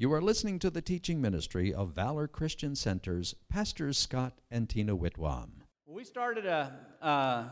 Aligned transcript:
You 0.00 0.12
are 0.12 0.22
listening 0.22 0.60
to 0.60 0.70
the 0.70 0.80
teaching 0.80 1.20
ministry 1.20 1.74
of 1.74 1.88
Valor 1.88 2.28
Christian 2.28 2.76
Center's 2.76 3.34
Pastors 3.48 3.98
Scott 3.98 4.32
and 4.48 4.68
Tina 4.68 4.94
Whitwam. 4.94 5.64
We 5.88 6.04
started 6.04 6.46
a 6.46 6.72
uh, 7.02 7.46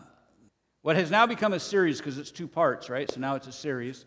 what 0.83 0.95
has 0.95 1.11
now 1.11 1.27
become 1.27 1.55
a 1.55 1.59
series 1.59 1.99
because 1.99 2.19
it's 2.19 2.31
two 2.31 2.47
parts, 2.47 2.89
right? 2.89 3.11
So 3.11 3.19
now 3.19 3.35
it's 3.35 3.49
a 3.49 3.53
series. 3.53 4.05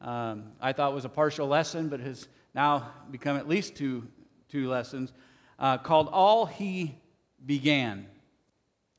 Um, 0.00 0.52
I 0.58 0.72
thought 0.72 0.90
it 0.90 0.94
was 0.94 1.04
a 1.04 1.10
partial 1.10 1.46
lesson, 1.46 1.90
but 1.90 2.00
has 2.00 2.28
now 2.54 2.90
become 3.10 3.36
at 3.36 3.46
least 3.46 3.74
two 3.74 4.08
two 4.48 4.70
lessons 4.70 5.12
uh, 5.58 5.76
called 5.76 6.08
"All 6.10 6.46
He 6.46 6.98
Began." 7.44 8.06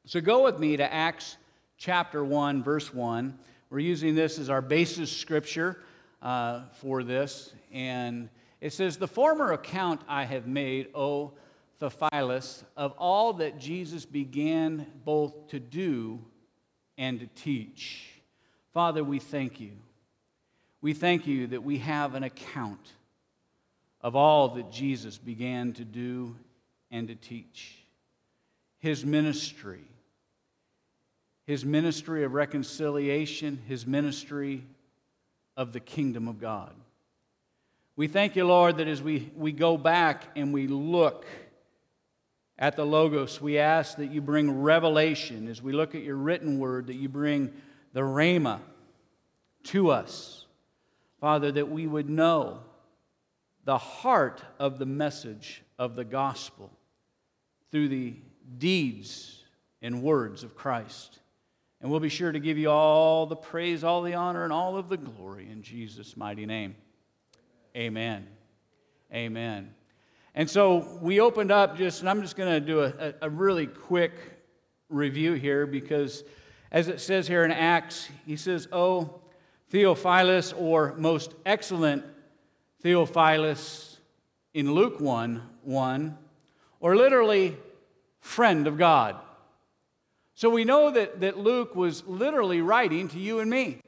So 0.06 0.22
go 0.22 0.44
with 0.44 0.60
me 0.60 0.78
to 0.78 0.94
Acts 0.94 1.38
chapter 1.78 2.24
one, 2.24 2.62
verse 2.62 2.94
one. 2.94 3.40
We're 3.72 3.80
using 3.80 4.14
this 4.14 4.38
as 4.38 4.52
our 4.52 4.62
basis 4.62 5.12
scripture 5.12 5.80
uh, 6.22 6.66
for 6.80 7.02
this, 7.02 7.56
and 7.72 8.30
it 8.64 8.72
says, 8.72 8.96
The 8.96 9.10
former 9.10 9.52
account 9.52 10.00
I 10.08 10.24
have 10.24 10.48
made, 10.48 10.88
O 10.96 11.34
Theophilus, 11.80 12.64
of 12.78 12.94
all 12.98 13.34
that 13.34 13.60
Jesus 13.60 14.06
began 14.06 14.88
both 15.04 15.50
to 15.50 15.60
do 15.60 16.24
and 16.98 17.20
to 17.20 17.28
teach. 17.36 18.08
Father, 18.74 19.04
we 19.04 19.20
thank 19.20 19.60
you. 19.60 19.72
We 20.80 20.94
thank 20.94 21.28
you 21.28 21.48
that 21.48 21.62
we 21.62 21.80
have 21.80 22.16
an 22.16 22.24
account 22.24 22.94
of 24.00 24.16
all 24.16 24.48
that 24.56 24.72
Jesus 24.72 25.18
began 25.18 25.74
to 25.74 25.84
do 25.84 26.34
and 26.90 27.10
to 27.10 27.16
teach. 27.16 27.84
His 28.80 29.06
ministry, 29.06 29.84
his 31.46 31.66
ministry 31.66 32.24
of 32.24 32.34
reconciliation, 32.34 33.62
his 33.68 33.86
ministry 33.86 34.64
of 35.58 35.74
the 35.74 35.82
kingdom 35.82 36.30
of 36.30 36.40
God. 36.40 36.74
We 37.96 38.08
thank 38.08 38.36
you, 38.36 38.46
Lord, 38.46 38.78
that 38.78 38.88
as 38.88 39.04
we, 39.04 39.32
we 39.36 39.52
go 39.52 39.78
back 39.78 40.24
and 40.36 40.52
we 40.52 40.68
look 40.68 41.26
at 42.58 42.76
the 42.76 42.86
Logos, 42.86 43.40
we 43.40 43.60
ask 43.60 43.98
that 43.98 44.12
you 44.12 44.20
bring 44.20 44.62
revelation. 44.62 45.48
As 45.48 45.62
we 45.62 45.74
look 45.74 45.94
at 45.94 46.02
your 46.02 46.16
written 46.16 46.58
word, 46.58 46.88
that 46.88 46.96
you 46.96 47.08
bring 47.08 47.54
the 47.94 48.02
Rhema 48.02 48.60
to 49.66 49.92
us. 49.92 50.46
Father, 51.22 51.52
that 51.52 51.70
we 51.70 51.86
would 51.86 52.10
know 52.10 52.60
the 53.66 53.78
heart 53.78 54.42
of 54.60 54.80
the 54.80 54.86
message 54.86 55.62
of 55.78 55.96
the 55.96 56.04
gospel 56.04 56.72
through 57.72 57.90
the 57.90 58.16
deeds 58.58 59.44
and 59.82 60.02
words 60.02 60.44
of 60.44 60.56
Christ. 60.56 61.20
And 61.80 61.92
we'll 61.92 62.00
be 62.00 62.10
sure 62.10 62.32
to 62.32 62.40
give 62.40 62.58
you 62.58 62.72
all 62.72 63.26
the 63.28 63.36
praise, 63.36 63.84
all 63.84 64.02
the 64.02 64.16
honor, 64.16 64.44
and 64.44 64.54
all 64.54 64.78
of 64.78 64.90
the 64.90 64.98
glory 64.98 65.48
in 65.52 65.62
Jesus' 65.62 66.18
mighty 66.18 66.46
name. 66.46 66.76
Amen. 67.76 68.28
Amen. 69.14 69.74
And 70.36 70.50
so 70.50 70.98
we 71.02 71.20
opened 71.20 71.52
up 71.52 71.78
just, 71.78 72.02
and 72.02 72.10
I'm 72.10 72.22
just 72.22 72.36
going 72.36 72.52
to 72.54 72.60
do 72.60 72.82
a, 72.82 73.14
a, 73.22 73.30
really 73.30 73.68
quick 73.68 74.14
review 74.90 75.34
here 75.34 75.66
because 75.66 76.24
as 76.72 76.88
it 76.88 77.00
says 77.00 77.28
here 77.28 77.44
in 77.44 77.52
Acts, 77.52 78.10
he 78.26 78.36
says, 78.36 78.68
Oh, 78.72 79.22
Theophilus, 79.70 80.54
or 80.54 80.94
most 80.98 81.34
excellent 81.46 82.04
Theophilus 82.82 84.00
in 84.54 84.72
Luke 84.72 85.00
1 85.00 85.42
1, 85.64 86.18
or 86.80 86.96
literally, 86.96 87.58
friend 88.20 88.68
of 88.68 88.78
God. 88.78 89.16
So 90.36 90.50
we 90.50 90.64
know 90.64 90.92
that, 90.92 91.22
that 91.22 91.38
Luke 91.38 91.76
was 91.76 92.06
literally 92.06 92.62
writing 92.62 93.08
to 93.10 93.20
you 93.20 93.40
and 93.40 93.50
me, 93.50 93.80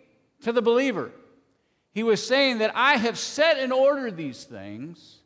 to 0.42 0.52
the 0.52 0.62
believer. 0.62 1.12
He 1.96 2.04
was 2.04 2.24
saying 2.24 2.58
that 2.58 2.74
I 2.76 2.98
have 2.98 3.18
set 3.18 3.58
in 3.58 3.72
order 3.72 4.12
these 4.12 4.44
things 4.44 5.20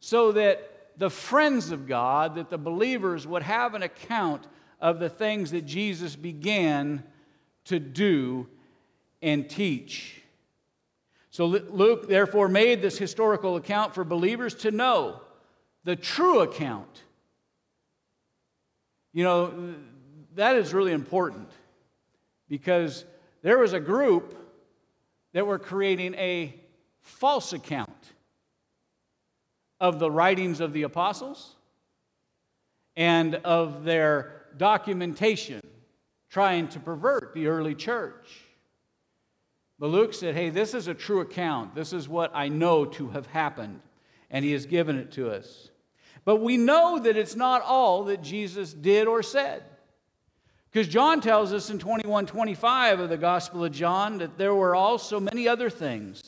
so 0.00 0.32
that 0.32 0.90
the 0.98 1.08
friends 1.08 1.70
of 1.70 1.86
God, 1.86 2.34
that 2.34 2.50
the 2.50 2.58
believers 2.58 3.28
would 3.28 3.44
have 3.44 3.74
an 3.74 3.84
account 3.84 4.44
of 4.80 4.98
the 4.98 5.08
things 5.08 5.52
that 5.52 5.64
Jesus 5.64 6.16
began 6.16 7.04
to 7.66 7.78
do 7.78 8.48
and 9.22 9.48
teach. 9.48 10.20
So 11.30 11.46
Luke 11.46 12.08
therefore 12.08 12.48
made 12.48 12.82
this 12.82 12.98
historical 12.98 13.54
account 13.54 13.94
for 13.94 14.02
believers 14.02 14.56
to 14.56 14.72
know 14.72 15.20
the 15.84 15.94
true 15.94 16.40
account. 16.40 17.04
You 19.12 19.22
know, 19.22 19.74
that 20.34 20.56
is 20.56 20.74
really 20.74 20.92
important 20.92 21.52
because 22.48 23.04
there 23.42 23.58
was 23.58 23.74
a 23.74 23.80
group 23.80 24.40
that 25.34 25.46
we're 25.46 25.58
creating 25.58 26.14
a 26.14 26.54
false 27.02 27.52
account 27.52 27.90
of 29.80 29.98
the 29.98 30.10
writings 30.10 30.60
of 30.60 30.72
the 30.72 30.84
apostles 30.84 31.56
and 32.96 33.34
of 33.34 33.84
their 33.84 34.46
documentation, 34.56 35.60
trying 36.30 36.68
to 36.68 36.80
pervert 36.80 37.34
the 37.34 37.48
early 37.48 37.74
church. 37.74 38.40
But 39.78 39.88
Luke 39.88 40.14
said, 40.14 40.36
Hey, 40.36 40.50
this 40.50 40.72
is 40.72 40.86
a 40.86 40.94
true 40.94 41.20
account. 41.20 41.74
This 41.74 41.92
is 41.92 42.08
what 42.08 42.30
I 42.32 42.48
know 42.48 42.84
to 42.86 43.08
have 43.08 43.26
happened. 43.26 43.80
And 44.30 44.44
he 44.44 44.52
has 44.52 44.66
given 44.66 44.96
it 44.96 45.12
to 45.12 45.30
us. 45.30 45.70
But 46.24 46.36
we 46.36 46.56
know 46.56 47.00
that 47.00 47.16
it's 47.16 47.36
not 47.36 47.60
all 47.62 48.04
that 48.04 48.22
Jesus 48.22 48.72
did 48.72 49.08
or 49.08 49.22
said. 49.22 49.64
Because 50.74 50.88
John 50.88 51.20
tells 51.20 51.52
us 51.52 51.70
in 51.70 51.78
21 51.78 52.26
25 52.26 52.98
of 52.98 53.08
the 53.08 53.16
Gospel 53.16 53.64
of 53.64 53.70
John 53.70 54.18
that 54.18 54.36
there 54.36 54.56
were 54.56 54.74
also 54.74 55.20
many 55.20 55.46
other 55.46 55.70
things 55.70 56.20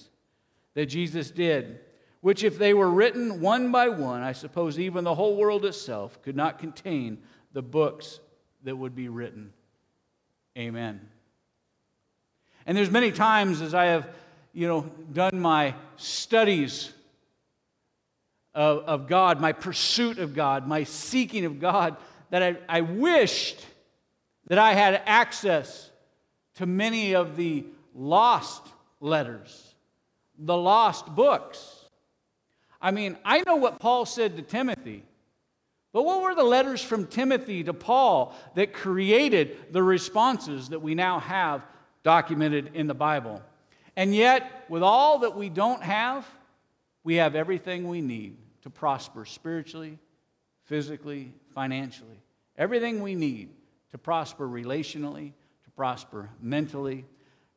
that 0.75 0.87
Jesus 0.87 1.33
did, 1.33 1.81
which, 2.21 2.45
if 2.45 2.57
they 2.57 2.73
were 2.73 2.89
written 2.89 3.41
one 3.41 3.73
by 3.73 3.89
one, 3.89 4.23
I 4.23 4.31
suppose 4.31 4.79
even 4.79 5.03
the 5.03 5.17
whole 5.17 5.35
world 5.35 5.65
itself 5.65 6.23
could 6.23 6.37
not 6.37 6.61
contain 6.61 7.19
the 7.55 7.63
books 7.63 8.21
that 8.63 8.77
would 8.77 8.95
be 8.95 9.09
written. 9.09 9.53
Amen. 10.57 11.01
And 12.67 12.79
there's 12.79 12.91
many 12.91 13.11
times 13.11 13.61
as 13.61 13.75
I 13.75 13.87
have, 13.87 14.09
you 14.53 14.69
know, 14.69 14.83
done 15.13 15.41
my 15.41 15.75
studies 15.97 16.93
of, 18.55 18.85
of 18.85 19.09
God, 19.09 19.41
my 19.41 19.51
pursuit 19.51 20.21
of 20.21 20.35
God, 20.35 20.69
my 20.69 20.85
seeking 20.85 21.47
of 21.47 21.59
God, 21.59 21.97
that 22.31 22.45
I, 22.45 22.57
I 22.69 22.83
wished 22.83 23.67
that 24.47 24.59
I 24.59 24.75
had 24.75 25.03
access 25.07 25.91
to 26.57 26.67
many 26.67 27.15
of 27.15 27.37
the 27.37 27.65
lost 27.95 28.63
letters, 29.01 29.75
the 30.39 30.57
lost 30.57 31.07
books. 31.15 31.85
I 32.81 32.91
mean, 32.91 33.17
I 33.25 33.43
know 33.47 33.57
what 33.57 33.81
Paul 33.81 34.07
said 34.07 34.37
to 34.37 34.43
Timothy, 34.43 35.03
but 35.93 36.05
what 36.05 36.23
were 36.23 36.35
the 36.35 36.45
letters 36.45 36.83
from 36.83 37.07
Timothy 37.07 37.65
to 37.65 37.73
Paul 37.73 38.35
that 38.55 38.73
created 38.73 39.73
the 39.73 39.83
responses 39.83 40.69
that 40.69 40.81
we 40.81 40.95
now 40.95 41.21
have 41.21 41.67
documented 42.03 42.73
in 42.75 42.87
the 42.87 42.95
Bible? 42.95 43.43
And 43.97 44.15
yet, 44.15 44.67
with 44.69 44.83
all 44.83 45.21
that 45.21 45.35
we 45.37 45.49
don't 45.49 45.83
have, 45.83 46.27
we 47.03 47.17
have 47.17 47.35
everything 47.35 47.89
we 47.89 48.03
need 48.03 48.37
to 48.63 48.71
prosper 48.71 49.25
spiritually, 49.25 49.99
physically, 50.65 51.33
financially. 51.55 52.21
Everything 52.59 53.01
we 53.01 53.15
need 53.15 53.51
to 53.91 53.99
prosper 53.99 54.49
relationally, 54.49 55.33
to 55.65 55.71
prosper 55.71 56.31
mentally, 56.41 57.05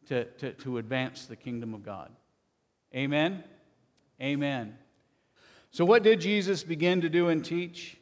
to, 0.08 0.26
to, 0.26 0.54
to 0.54 0.78
advance 0.78 1.26
the 1.26 1.36
kingdom 1.36 1.74
of 1.74 1.84
God. 1.84 2.12
Amen? 2.96 3.44
Amen. 4.22 4.78
So, 5.72 5.86
what 5.86 6.04
did 6.04 6.20
Jesus 6.20 6.64
begin 6.64 7.02
to 7.02 7.10
do 7.10 7.30
and 7.30 7.46
teach? 7.46 7.98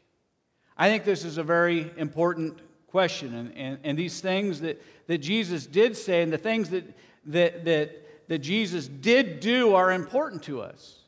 I 0.77 0.89
think 0.89 1.03
this 1.03 1.25
is 1.25 1.37
a 1.37 1.43
very 1.43 1.91
important 1.97 2.59
question. 2.87 3.33
And, 3.33 3.53
and, 3.55 3.79
and 3.83 3.97
these 3.97 4.21
things 4.21 4.61
that, 4.61 4.81
that 5.07 5.17
Jesus 5.19 5.65
did 5.65 5.97
say 5.97 6.21
and 6.21 6.31
the 6.31 6.37
things 6.37 6.69
that, 6.69 6.85
that, 7.25 7.65
that, 7.65 8.27
that 8.29 8.39
Jesus 8.39 8.87
did 8.87 9.39
do 9.39 9.73
are 9.73 9.91
important 9.91 10.43
to 10.43 10.61
us. 10.61 10.99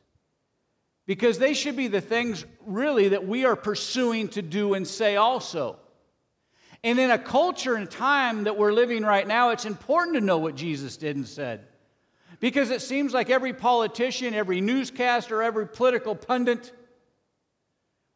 Because 1.06 1.38
they 1.38 1.54
should 1.54 1.76
be 1.76 1.88
the 1.88 2.00
things 2.00 2.44
really 2.64 3.08
that 3.08 3.26
we 3.26 3.44
are 3.44 3.56
pursuing 3.56 4.28
to 4.28 4.42
do 4.42 4.74
and 4.74 4.86
say 4.86 5.16
also. 5.16 5.76
And 6.82 6.98
in 6.98 7.10
a 7.10 7.18
culture 7.18 7.74
and 7.74 7.90
time 7.90 8.44
that 8.44 8.56
we're 8.56 8.72
living 8.72 9.02
right 9.02 9.26
now, 9.26 9.50
it's 9.50 9.66
important 9.66 10.14
to 10.14 10.20
know 10.20 10.38
what 10.38 10.54
Jesus 10.54 10.96
did 10.96 11.16
and 11.16 11.26
said. 11.26 11.66
Because 12.38 12.70
it 12.70 12.80
seems 12.80 13.12
like 13.12 13.28
every 13.28 13.52
politician, 13.52 14.32
every 14.32 14.62
newscaster, 14.62 15.42
every 15.42 15.66
political 15.66 16.14
pundit, 16.14 16.72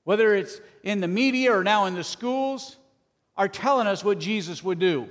whether 0.04 0.34
it's 0.34 0.60
in 0.82 1.00
the 1.00 1.08
media 1.08 1.52
or 1.52 1.62
now 1.62 1.84
in 1.84 1.94
the 1.94 2.04
schools, 2.04 2.76
are 3.36 3.48
telling 3.48 3.86
us 3.86 4.02
what 4.02 4.18
Jesus 4.18 4.64
would 4.64 4.78
do. 4.78 5.08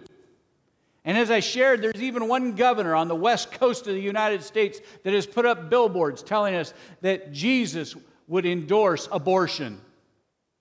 And 1.06 1.16
as 1.16 1.30
I 1.30 1.42
shared, 1.42 1.82
there's 1.82 2.02
even 2.02 2.28
one 2.28 2.54
governor 2.54 2.96
on 2.96 3.08
the 3.08 3.16
west 3.16 3.52
coast 3.52 3.86
of 3.88 3.94
the 3.94 4.02
United 4.02 4.42
States 4.42 4.80
that 5.04 5.14
has 5.14 5.28
put 5.28 5.46
up 5.46 5.70
billboards 5.70 6.24
telling 6.24 6.56
us 6.56 6.74
that 7.02 7.32
Jesus 7.34 7.96
would 8.28 8.46
endorse 8.46 9.08
abortion. 9.12 9.80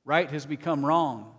Right 0.05 0.29
has 0.31 0.45
become 0.45 0.85
wrong 0.85 1.32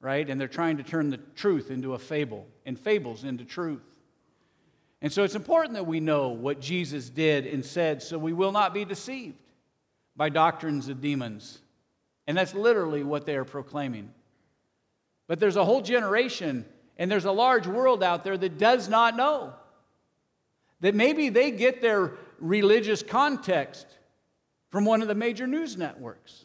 right? 0.00 0.28
And 0.28 0.40
they're 0.40 0.48
trying 0.48 0.76
to 0.76 0.82
turn 0.82 1.10
the 1.10 1.18
truth 1.34 1.70
into 1.70 1.94
a 1.94 1.98
fable 1.98 2.46
and 2.64 2.78
fables 2.78 3.24
into 3.24 3.44
truth. 3.44 3.82
And 5.00 5.12
so 5.12 5.22
it's 5.22 5.34
important 5.34 5.74
that 5.74 5.86
we 5.86 6.00
know 6.00 6.28
what 6.28 6.60
Jesus 6.60 7.08
did 7.08 7.46
and 7.46 7.64
said 7.64 8.02
so 8.02 8.18
we 8.18 8.32
will 8.32 8.52
not 8.52 8.74
be 8.74 8.84
deceived. 8.84 9.36
by 10.16 10.28
doctrines 10.28 10.88
of 10.88 11.00
demons. 11.00 11.60
And 12.26 12.36
that's 12.36 12.52
literally 12.52 13.04
what 13.04 13.24
they 13.24 13.36
are 13.36 13.44
proclaiming. 13.44 14.10
But 15.28 15.38
there's 15.38 15.54
a 15.54 15.64
whole 15.64 15.80
generation 15.80 16.64
and 16.98 17.08
there's 17.08 17.24
a 17.24 17.32
large 17.32 17.68
world 17.68 18.02
out 18.02 18.24
there 18.24 18.36
that 18.36 18.58
does 18.58 18.88
not 18.88 19.16
know. 19.16 19.54
That 20.80 20.96
maybe 20.96 21.28
they 21.28 21.52
get 21.52 21.80
their 21.80 22.12
religious 22.40 23.02
context 23.02 23.86
from 24.70 24.84
one 24.84 25.02
of 25.02 25.08
the 25.08 25.14
major 25.14 25.46
news 25.46 25.76
networks. 25.76 26.44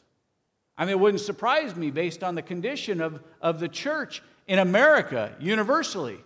I 0.77 0.85
mean, 0.85 0.91
it 0.91 0.99
wouldn't 0.99 1.21
surprise 1.21 1.75
me 1.75 1.91
based 1.91 2.23
on 2.23 2.35
the 2.35 2.41
condition 2.41 3.01
of, 3.01 3.21
of 3.41 3.59
the 3.59 3.67
church 3.67 4.23
in 4.47 4.59
America 4.59 5.35
universally. 5.39 6.17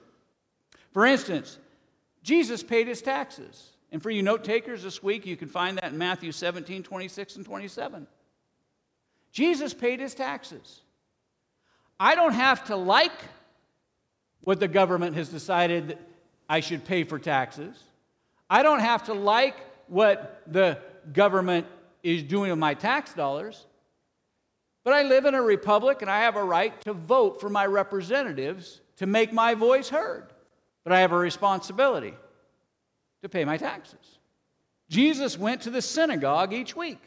For 0.94 1.06
instance, 1.06 1.58
Jesus 2.24 2.64
paid 2.64 2.88
his 2.88 3.02
taxes. 3.02 3.72
And 3.92 4.02
for 4.02 4.10
you 4.10 4.22
note 4.22 4.44
takers 4.44 4.84
this 4.84 5.02
week, 5.02 5.26
you 5.26 5.38
can 5.38 5.48
find 5.48 5.78
that 5.78 5.92
in 5.92 5.98
Matthew 5.98 6.32
17, 6.32 6.84
26, 6.84 7.36
and 7.38 7.46
27. 7.46 8.08
Jesus 9.32 9.74
paid 9.74 10.00
his 10.00 10.14
taxes. 10.14 10.82
I 12.00 12.16
don't 12.16 12.34
have 12.34 12.66
to 12.66 12.76
like 12.76 13.12
what 14.42 14.60
the 14.60 14.68
government 14.68 15.16
has 15.16 15.30
decided 15.30 15.90
that 15.90 16.02
I 16.50 16.60
should 16.60 16.86
pay 16.86 17.04
for 17.04 17.20
taxes. 17.20 17.78
I 18.50 18.64
don't 18.64 18.80
have 18.80 19.06
to 19.06 19.14
like 19.14 19.56
what 19.88 20.42
the 20.48 20.80
government 21.12 21.68
is 22.04 22.24
doing 22.24 22.50
with 22.50 22.60
my 22.60 22.74
tax 22.74 23.14
dollars. 23.14 23.66
But 24.88 24.94
I 24.94 25.04
live 25.04 25.26
in 25.26 25.36
a 25.36 25.42
republic 25.42 26.02
and 26.02 26.10
I 26.10 26.22
have 26.22 26.38
a 26.38 26.44
right 26.46 26.80
to 26.84 26.94
vote 26.94 27.42
for 27.42 27.50
my 27.50 27.66
representatives 27.66 28.80
to 29.00 29.06
make 29.06 29.34
my 29.34 29.54
voice 29.54 29.90
heard. 29.90 30.28
But 30.86 30.94
I 30.94 31.02
have 31.02 31.12
a 31.12 31.18
responsibility 31.18 32.14
to 33.22 33.28
pay 33.28 33.44
my 33.44 33.58
taxes. 33.58 34.20
Jesus 34.88 35.38
went 35.38 35.64
to 35.64 35.72
the 35.72 35.82
synagogue 35.82 36.54
each 36.54 36.74
week. 36.74 37.02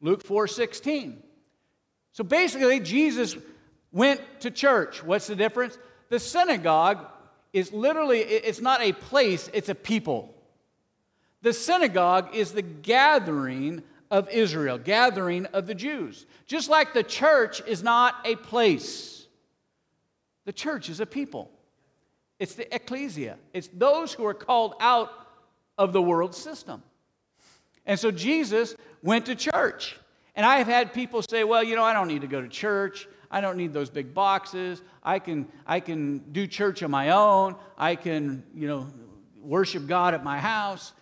Luke 0.00 0.24
4:16. 0.24 1.22
So 2.14 2.24
basically 2.24 2.80
Jesus 2.80 3.36
went 3.92 4.20
to 4.40 4.50
church. 4.50 5.04
What's 5.04 5.28
the 5.28 5.36
difference? 5.36 5.78
The 6.08 6.18
synagogue 6.18 7.06
is 7.52 7.72
literally 7.72 8.22
it's 8.22 8.60
not 8.60 8.80
a 8.80 8.90
place, 8.92 9.48
it's 9.52 9.68
a 9.68 9.74
people. 9.76 10.34
The 11.42 11.52
synagogue 11.52 12.34
is 12.34 12.50
the 12.50 12.62
gathering 12.62 13.84
of 14.10 14.28
Israel, 14.30 14.78
gathering 14.78 15.46
of 15.46 15.66
the 15.66 15.74
Jews. 15.74 16.26
Just 16.46 16.70
like 16.70 16.94
the 16.94 17.02
church 17.02 17.62
is 17.66 17.82
not 17.82 18.14
a 18.24 18.36
place, 18.36 19.26
the 20.44 20.52
church 20.52 20.88
is 20.88 21.00
a 21.00 21.06
people. 21.06 21.50
It's 22.38 22.54
the 22.54 22.72
ecclesia, 22.74 23.36
it's 23.52 23.68
those 23.72 24.12
who 24.12 24.24
are 24.24 24.34
called 24.34 24.74
out 24.80 25.10
of 25.76 25.92
the 25.92 26.02
world 26.02 26.34
system. 26.34 26.82
And 27.84 27.98
so 27.98 28.10
Jesus 28.10 28.76
went 29.02 29.26
to 29.26 29.34
church. 29.34 29.96
And 30.34 30.46
I 30.46 30.58
have 30.58 30.68
had 30.68 30.92
people 30.92 31.22
say, 31.22 31.42
well, 31.42 31.64
you 31.64 31.74
know, 31.74 31.82
I 31.82 31.92
don't 31.92 32.06
need 32.06 32.20
to 32.20 32.28
go 32.28 32.40
to 32.40 32.48
church. 32.48 33.08
I 33.30 33.40
don't 33.40 33.56
need 33.56 33.72
those 33.72 33.90
big 33.90 34.14
boxes. 34.14 34.82
I 35.02 35.18
can, 35.18 35.48
I 35.66 35.80
can 35.80 36.18
do 36.32 36.46
church 36.46 36.82
on 36.82 36.90
my 36.90 37.10
own. 37.10 37.56
I 37.76 37.96
can, 37.96 38.44
you 38.54 38.68
know, 38.68 38.86
worship 39.42 39.86
God 39.86 40.14
at 40.14 40.22
my 40.22 40.38
house. 40.38 40.92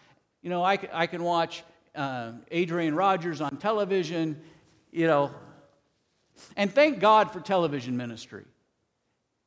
You 0.43 0.51
know, 0.51 0.63
I, 0.63 0.79
I 0.93 1.07
can 1.07 1.23
watch 1.23 1.65
uh, 1.97 2.33
Adrian 2.51 2.95
Rogers 2.95 3.41
on 3.41 3.57
television, 3.57 4.41
you 4.91 5.07
know. 5.07 5.33
And 6.57 6.73
thank 6.73 7.01
God 7.01 7.33
for 7.33 7.41
television 7.41 7.97
ministry 7.97 8.45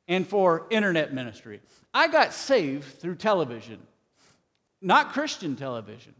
and 0.08 0.26
for 0.26 0.66
internet 0.70 1.14
ministry. 1.14 1.60
I 1.94 2.08
got 2.08 2.34
saved 2.34 2.84
through 3.00 3.16
television, 3.16 3.78
not 4.82 5.12
Christian 5.12 5.56
television. 5.56 6.14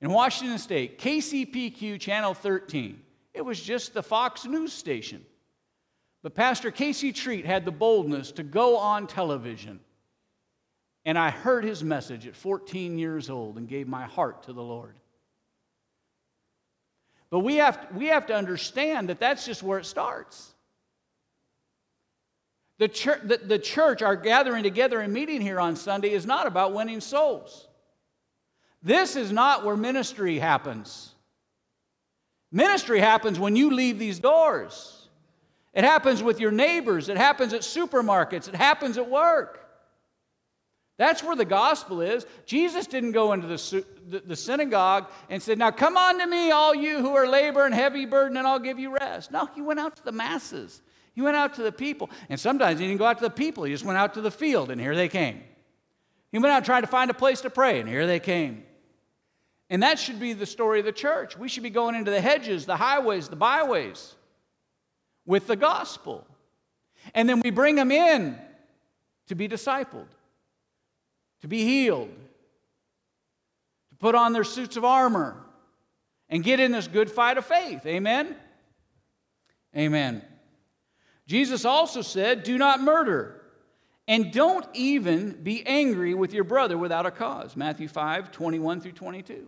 In 0.00 0.10
Washington 0.10 0.58
State, 0.58 0.98
KCPQ 0.98 2.00
Channel 2.00 2.34
13. 2.34 3.00
It 3.34 3.42
was 3.42 3.60
just 3.60 3.94
the 3.94 4.02
Fox 4.02 4.44
News 4.44 4.72
station. 4.72 5.24
But 6.22 6.34
Pastor 6.34 6.70
Casey 6.70 7.12
Treat 7.12 7.46
had 7.46 7.64
the 7.64 7.72
boldness 7.72 8.32
to 8.32 8.42
go 8.42 8.76
on 8.76 9.06
television. 9.06 9.80
And 11.04 11.18
I 11.18 11.30
heard 11.30 11.64
his 11.64 11.82
message 11.82 12.26
at 12.26 12.36
14 12.36 12.98
years 12.98 13.30
old 13.30 13.58
and 13.58 13.66
gave 13.66 13.88
my 13.88 14.04
heart 14.04 14.44
to 14.44 14.52
the 14.52 14.62
Lord. 14.62 14.94
But 17.32 17.38
we 17.38 17.56
have, 17.56 17.88
we 17.94 18.08
have 18.08 18.26
to 18.26 18.34
understand 18.34 19.08
that 19.08 19.18
that's 19.18 19.46
just 19.46 19.62
where 19.62 19.78
it 19.78 19.86
starts. 19.86 20.52
The 22.78 22.88
church, 22.88 23.20
the, 23.24 23.38
the 23.38 23.58
church, 23.58 24.02
our 24.02 24.16
gathering 24.16 24.62
together 24.62 25.00
and 25.00 25.14
meeting 25.14 25.40
here 25.40 25.58
on 25.58 25.74
Sunday, 25.74 26.10
is 26.10 26.26
not 26.26 26.46
about 26.46 26.74
winning 26.74 27.00
souls. 27.00 27.68
This 28.82 29.16
is 29.16 29.32
not 29.32 29.64
where 29.64 29.78
ministry 29.78 30.38
happens. 30.38 31.14
Ministry 32.50 33.00
happens 33.00 33.38
when 33.38 33.56
you 33.56 33.70
leave 33.70 33.98
these 33.98 34.18
doors. 34.18 35.08
It 35.72 35.84
happens 35.84 36.22
with 36.22 36.38
your 36.38 36.50
neighbors, 36.50 37.08
it 37.08 37.16
happens 37.16 37.54
at 37.54 37.62
supermarkets, 37.62 38.46
it 38.46 38.54
happens 38.54 38.98
at 38.98 39.08
work. 39.08 39.61
That's 41.02 41.20
where 41.20 41.34
the 41.34 41.44
gospel 41.44 42.00
is. 42.00 42.24
Jesus 42.46 42.86
didn't 42.86 43.10
go 43.10 43.32
into 43.32 43.48
the, 43.48 44.22
the, 44.24 44.36
synagogue 44.36 45.10
and 45.28 45.42
said, 45.42 45.58
Now 45.58 45.72
come 45.72 45.96
on 45.96 46.20
to 46.20 46.26
me, 46.28 46.52
all 46.52 46.72
you 46.72 46.98
who 46.98 47.16
are 47.16 47.26
labor 47.26 47.66
and 47.66 47.74
heavy 47.74 48.06
burden, 48.06 48.36
and 48.36 48.46
I'll 48.46 48.60
give 48.60 48.78
you 48.78 48.94
rest. 48.94 49.32
No, 49.32 49.46
he 49.52 49.62
went 49.62 49.80
out 49.80 49.96
to 49.96 50.04
the 50.04 50.12
masses. 50.12 50.80
He 51.12 51.20
went 51.20 51.36
out 51.36 51.54
to 51.54 51.64
the 51.64 51.72
people. 51.72 52.08
And 52.28 52.38
sometimes 52.38 52.78
he 52.78 52.86
didn't 52.86 53.00
go 53.00 53.04
out 53.06 53.18
to 53.18 53.24
the 53.24 53.30
people, 53.30 53.64
he 53.64 53.72
just 53.72 53.84
went 53.84 53.98
out 53.98 54.14
to 54.14 54.20
the 54.20 54.30
field, 54.30 54.70
and 54.70 54.80
here 54.80 54.94
they 54.94 55.08
came. 55.08 55.42
He 56.30 56.38
went 56.38 56.52
out 56.52 56.64
trying 56.64 56.82
to 56.82 56.86
find 56.86 57.10
a 57.10 57.14
place 57.14 57.40
to 57.40 57.50
pray, 57.50 57.80
and 57.80 57.88
here 57.88 58.06
they 58.06 58.20
came. 58.20 58.62
And 59.68 59.82
that 59.82 59.98
should 59.98 60.20
be 60.20 60.34
the 60.34 60.46
story 60.46 60.78
of 60.78 60.84
the 60.84 60.92
church. 60.92 61.36
We 61.36 61.48
should 61.48 61.64
be 61.64 61.70
going 61.70 61.96
into 61.96 62.12
the 62.12 62.20
hedges, 62.20 62.64
the 62.64 62.76
highways, 62.76 63.26
the 63.26 63.34
byways 63.34 64.14
with 65.26 65.48
the 65.48 65.56
gospel. 65.56 66.24
And 67.12 67.28
then 67.28 67.40
we 67.40 67.50
bring 67.50 67.74
them 67.74 67.90
in 67.90 68.38
to 69.26 69.34
be 69.34 69.48
discipled, 69.48 70.06
to 71.42 71.48
be 71.48 71.64
healed, 71.64 72.10
to 73.90 73.96
put 73.96 74.14
on 74.14 74.32
their 74.32 74.44
suits 74.44 74.76
of 74.76 74.84
armor, 74.84 75.36
and 76.28 76.42
get 76.42 76.60
in 76.60 76.72
this 76.72 76.88
good 76.88 77.10
fight 77.10 77.36
of 77.36 77.44
faith. 77.44 77.84
Amen? 77.84 78.34
Amen. 79.76 80.22
Jesus 81.26 81.64
also 81.64 82.02
said, 82.02 82.42
Do 82.42 82.56
not 82.58 82.80
murder. 82.80 83.38
And 84.08 84.32
don't 84.32 84.66
even 84.74 85.42
be 85.42 85.64
angry 85.64 86.12
with 86.12 86.34
your 86.34 86.44
brother 86.44 86.76
without 86.76 87.06
a 87.06 87.10
cause. 87.10 87.54
Matthew 87.54 87.86
5, 87.86 88.32
21 88.32 88.80
through 88.80 88.92
22. 88.92 89.46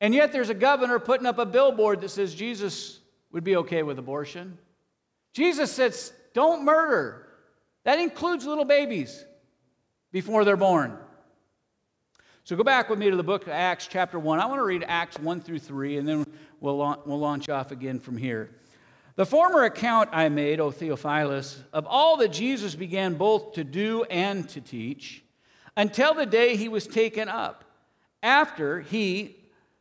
And 0.00 0.14
yet 0.14 0.32
there's 0.32 0.50
a 0.50 0.54
governor 0.54 0.98
putting 0.98 1.26
up 1.26 1.38
a 1.38 1.46
billboard 1.46 2.00
that 2.00 2.10
says 2.10 2.34
Jesus 2.34 3.00
would 3.32 3.42
be 3.42 3.56
okay 3.56 3.82
with 3.82 3.98
abortion. 3.98 4.56
Jesus 5.34 5.72
says, 5.72 6.12
don't 6.32 6.64
murder. 6.64 7.26
That 7.84 7.98
includes 7.98 8.46
little 8.46 8.64
babies 8.64 9.24
before 10.12 10.44
they're 10.44 10.56
born. 10.56 10.96
So 12.44 12.56
go 12.56 12.64
back 12.64 12.88
with 12.88 12.98
me 12.98 13.10
to 13.10 13.16
the 13.16 13.22
book 13.22 13.42
of 13.42 13.50
Acts, 13.50 13.86
chapter 13.86 14.18
1. 14.18 14.40
I 14.40 14.46
want 14.46 14.58
to 14.58 14.64
read 14.64 14.84
Acts 14.88 15.18
1 15.18 15.40
through 15.40 15.60
3, 15.60 15.98
and 15.98 16.08
then 16.08 16.26
we'll, 16.58 16.76
we'll 17.04 17.18
launch 17.18 17.48
off 17.48 17.70
again 17.70 18.00
from 18.00 18.16
here. 18.16 18.50
The 19.16 19.26
former 19.26 19.64
account 19.64 20.08
I 20.12 20.28
made, 20.30 20.60
O 20.60 20.70
Theophilus, 20.70 21.62
of 21.72 21.86
all 21.86 22.16
that 22.16 22.32
Jesus 22.32 22.74
began 22.74 23.14
both 23.14 23.52
to 23.52 23.64
do 23.64 24.04
and 24.04 24.48
to 24.48 24.60
teach, 24.60 25.22
until 25.76 26.14
the 26.14 26.26
day 26.26 26.56
he 26.56 26.68
was 26.68 26.86
taken 26.86 27.28
up, 27.28 27.64
after 28.22 28.80
he, 28.80 29.36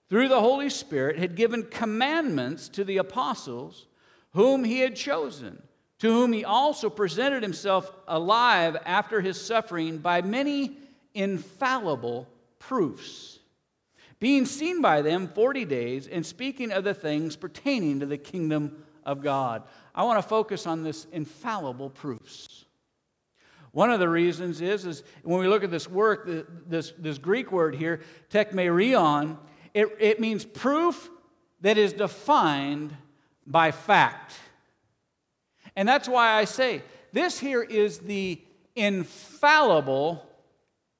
through 0.09 0.27
the 0.27 0.41
Holy 0.41 0.69
Spirit, 0.69 1.17
had 1.17 1.35
given 1.35 1.63
commandments 1.63 2.69
to 2.69 2.83
the 2.83 2.97
apostles 2.97 3.87
whom 4.33 4.63
he 4.63 4.79
had 4.81 4.95
chosen, 4.95 5.61
to 5.99 6.07
whom 6.07 6.33
he 6.33 6.45
also 6.45 6.89
presented 6.89 7.43
himself 7.43 7.91
alive 8.07 8.77
after 8.85 9.21
his 9.21 9.39
suffering 9.39 9.97
by 9.97 10.21
many 10.21 10.77
infallible 11.13 12.27
proofs, 12.57 13.39
being 14.19 14.45
seen 14.45 14.81
by 14.81 15.01
them 15.01 15.27
40 15.27 15.65
days 15.65 16.07
and 16.07 16.25
speaking 16.25 16.71
of 16.71 16.83
the 16.83 16.93
things 16.93 17.35
pertaining 17.35 17.99
to 17.99 18.05
the 18.05 18.17
kingdom 18.17 18.83
of 19.05 19.21
God. 19.21 19.63
I 19.93 20.03
want 20.03 20.21
to 20.21 20.27
focus 20.27 20.65
on 20.67 20.83
this 20.83 21.05
infallible 21.11 21.89
proofs. 21.89 22.65
One 23.71 23.91
of 23.91 23.99
the 23.99 24.09
reasons 24.09 24.61
is, 24.61 24.85
is 24.85 25.03
when 25.23 25.39
we 25.39 25.47
look 25.47 25.63
at 25.63 25.71
this 25.71 25.87
work, 25.87 26.27
this, 26.67 26.93
this 26.97 27.17
Greek 27.17 27.51
word 27.51 27.75
here, 27.75 28.01
tekmerion, 28.31 29.37
it, 29.73 29.87
it 29.99 30.19
means 30.19 30.43
proof 30.43 31.09
that 31.61 31.77
is 31.77 31.93
defined 31.93 32.95
by 33.45 33.71
fact. 33.71 34.33
And 35.79 35.87
that's 35.87 36.09
why 36.09 36.33
I 36.33 36.43
say 36.43 36.81
this 37.13 37.39
here 37.39 37.63
is 37.63 37.99
the 37.99 38.41
infallible 38.75 40.27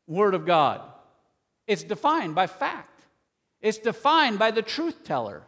Word 0.08 0.34
of 0.34 0.46
God. 0.46 0.82
It's 1.68 1.84
defined 1.84 2.34
by 2.34 2.48
fact, 2.48 3.04
it's 3.60 3.78
defined 3.78 4.40
by 4.40 4.52
the 4.52 4.62
truth 4.62 5.04
teller. 5.04 5.44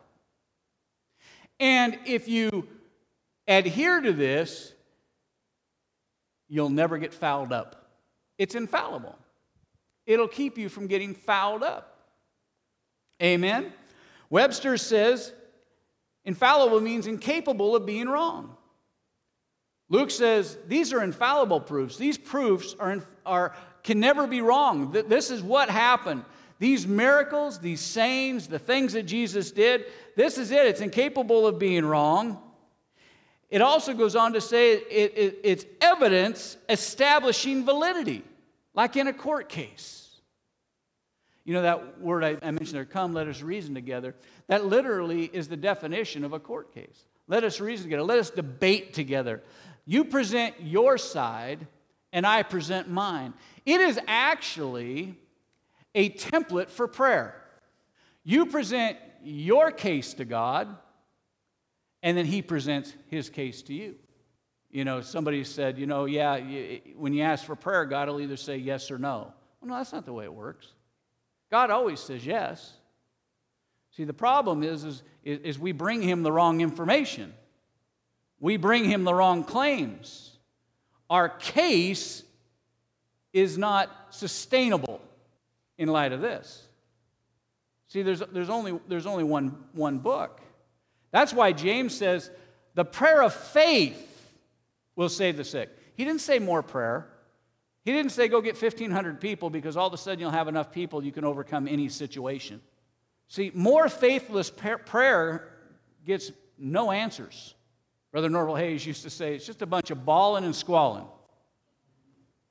And 1.61 1.97
if 2.05 2.27
you 2.27 2.67
adhere 3.47 4.01
to 4.01 4.11
this, 4.11 4.73
you'll 6.49 6.69
never 6.69 6.97
get 6.97 7.13
fouled 7.13 7.53
up. 7.53 7.89
It's 8.37 8.53
infallible, 8.53 9.17
it'll 10.05 10.27
keep 10.27 10.57
you 10.57 10.67
from 10.67 10.87
getting 10.87 11.13
fouled 11.13 11.63
up. 11.63 12.09
Amen? 13.23 13.71
Webster 14.29 14.75
says 14.75 15.31
infallible 16.25 16.81
means 16.81 17.07
incapable 17.07 17.77
of 17.77 17.85
being 17.85 18.09
wrong. 18.09 18.57
Luke 19.91 20.09
says 20.09 20.57
these 20.69 20.93
are 20.93 21.03
infallible 21.03 21.59
proofs. 21.59 21.97
These 21.97 22.17
proofs 22.17 22.75
are, 22.79 23.03
are, 23.25 23.53
can 23.83 23.99
never 23.99 24.25
be 24.25 24.41
wrong. 24.41 24.91
This 24.91 25.29
is 25.29 25.43
what 25.43 25.69
happened. 25.69 26.23
These 26.59 26.87
miracles, 26.87 27.59
these 27.59 27.81
sayings, 27.81 28.47
the 28.47 28.57
things 28.57 28.93
that 28.93 29.03
Jesus 29.03 29.51
did, 29.51 29.85
this 30.15 30.37
is 30.37 30.51
it. 30.51 30.65
It's 30.65 30.79
incapable 30.79 31.45
of 31.45 31.59
being 31.59 31.83
wrong. 31.83 32.39
It 33.49 33.61
also 33.61 33.93
goes 33.93 34.15
on 34.15 34.31
to 34.33 34.39
say 34.39 34.75
it, 34.75 35.13
it, 35.17 35.39
it's 35.43 35.65
evidence 35.81 36.55
establishing 36.69 37.65
validity, 37.65 38.23
like 38.73 38.95
in 38.95 39.07
a 39.07 39.13
court 39.13 39.49
case. 39.49 40.09
You 41.43 41.53
know 41.53 41.63
that 41.63 41.99
word 41.99 42.23
I, 42.23 42.37
I 42.41 42.51
mentioned 42.51 42.75
there, 42.75 42.85
come, 42.85 43.13
let 43.13 43.27
us 43.27 43.41
reason 43.41 43.73
together. 43.73 44.15
That 44.47 44.65
literally 44.65 45.25
is 45.25 45.49
the 45.49 45.57
definition 45.57 46.23
of 46.23 46.31
a 46.31 46.39
court 46.39 46.73
case. 46.73 47.07
Let 47.27 47.43
us 47.43 47.59
reason 47.59 47.85
together. 47.85 48.03
Let 48.03 48.19
us 48.19 48.29
debate 48.29 48.93
together. 48.93 49.41
You 49.85 50.05
present 50.05 50.55
your 50.61 50.97
side, 50.97 51.67
and 52.13 52.25
I 52.25 52.43
present 52.43 52.89
mine. 52.89 53.33
It 53.65 53.81
is 53.81 53.99
actually 54.07 55.17
a 55.95 56.09
template 56.09 56.69
for 56.69 56.87
prayer. 56.87 57.35
You 58.23 58.45
present 58.45 58.97
your 59.23 59.71
case 59.71 60.13
to 60.15 60.25
God, 60.25 60.67
and 62.03 62.17
then 62.17 62.25
He 62.25 62.41
presents 62.41 62.93
His 63.07 63.29
case 63.29 63.61
to 63.63 63.73
you. 63.73 63.95
You 64.69 64.85
know, 64.85 65.01
somebody 65.01 65.43
said, 65.43 65.77
you 65.77 65.85
know, 65.85 66.05
yeah, 66.05 66.39
when 66.95 67.13
you 67.13 67.23
ask 67.23 67.43
for 67.43 67.55
prayer, 67.55 67.85
God 67.85 68.07
will 68.07 68.21
either 68.21 68.37
say 68.37 68.57
yes 68.57 68.89
or 68.89 68.97
no. 68.97 69.33
Well, 69.59 69.69
no, 69.69 69.75
that's 69.75 69.91
not 69.91 70.05
the 70.05 70.13
way 70.13 70.23
it 70.23 70.33
works. 70.33 70.67
God 71.49 71.69
always 71.69 71.99
says 71.99 72.25
yes. 72.25 72.73
See, 73.91 74.05
the 74.05 74.13
problem 74.13 74.63
is, 74.63 74.85
is, 74.85 75.03
is 75.23 75.59
we 75.59 75.73
bring 75.73 76.01
Him 76.01 76.23
the 76.23 76.31
wrong 76.31 76.61
information. 76.61 77.33
We 78.41 78.57
bring 78.57 78.83
Him 78.83 79.05
the 79.05 79.13
wrong 79.13 79.45
claims. 79.45 80.35
Our 81.09 81.29
case 81.29 82.23
is 83.31 83.57
not 83.57 83.89
sustainable 84.09 84.99
in 85.77 85.87
light 85.87 86.11
of 86.11 86.19
this. 86.19 86.67
See, 87.87 88.01
there's, 88.01 88.21
there's 88.31 88.49
only, 88.49 88.79
there's 88.87 89.05
only 89.05 89.23
one, 89.23 89.55
one 89.73 89.99
book. 89.99 90.41
That's 91.11 91.33
why 91.33 91.51
James 91.51 91.95
says 91.95 92.31
the 92.73 92.85
prayer 92.85 93.21
of 93.21 93.33
faith 93.33 94.07
will 94.95 95.09
save 95.09 95.37
the 95.37 95.43
sick. 95.43 95.69
He 95.95 96.03
didn't 96.05 96.21
say 96.21 96.39
more 96.39 96.63
prayer. 96.63 97.07
He 97.83 97.91
didn't 97.91 98.11
say 98.11 98.27
go 98.27 98.41
get 98.41 98.61
1,500 98.61 99.19
people 99.19 99.49
because 99.49 99.75
all 99.75 99.87
of 99.87 99.93
a 99.93 99.97
sudden 99.97 100.19
you'll 100.19 100.31
have 100.31 100.47
enough 100.47 100.71
people 100.71 101.03
you 101.03 101.11
can 101.11 101.25
overcome 101.25 101.67
any 101.67 101.89
situation. 101.89 102.61
See, 103.27 103.51
more 103.53 103.89
faithless 103.89 104.49
prayer 104.49 105.49
gets 106.05 106.31
no 106.57 106.91
answers. 106.91 107.55
Brother 108.11 108.29
Norval 108.29 108.55
Hayes 108.55 108.85
used 108.85 109.03
to 109.03 109.09
say 109.09 109.35
it's 109.35 109.45
just 109.45 109.61
a 109.61 109.65
bunch 109.65 109.89
of 109.91 110.05
bawling 110.05 110.43
and 110.43 110.55
squalling. 110.55 111.05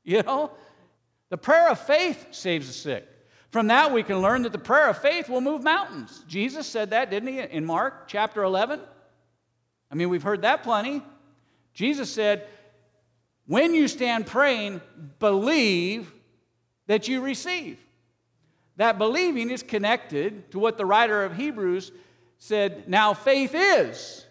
You 0.05 0.23
know? 0.23 0.51
The 1.29 1.37
prayer 1.39 1.69
of 1.69 1.79
faith 1.79 2.29
saves 2.31 2.67
the 2.67 2.73
sick. 2.73 3.07
From 3.51 3.67
that, 3.67 3.93
we 3.93 4.03
can 4.03 4.21
learn 4.21 4.43
that 4.43 4.53
the 4.53 4.59
prayer 4.59 4.89
of 4.89 4.99
faith 4.99 5.29
will 5.29 5.41
move 5.41 5.63
mountains. 5.63 6.25
Jesus 6.29 6.67
said 6.67 6.91
that, 6.91 7.11
didn't 7.11 7.29
he, 7.29 7.41
in 7.41 7.65
Mark 7.65 8.09
chapter 8.09 8.43
11? 8.43 8.81
I 9.91 9.95
mean, 9.95 10.09
we've 10.09 10.23
heard 10.23 10.43
that 10.43 10.63
plenty. 10.63 11.03
Jesus 11.75 12.11
said, 12.11 12.47
when 13.47 13.75
you 13.75 13.89
stand 13.89 14.27
praying, 14.27 14.81
believe 15.19 16.13
that 16.87 17.09
you 17.09 17.21
receive. 17.21 17.79
That 18.77 18.99
believing 18.99 19.51
is 19.51 19.63
connected 19.63 20.51
to 20.53 20.59
what 20.59 20.79
the 20.79 20.87
writer 20.87 21.25
of 21.25 21.37
Hebrews 21.37 21.91
said 22.39 22.89
now 22.89 23.13
faith 23.13 23.53
is 23.55 24.25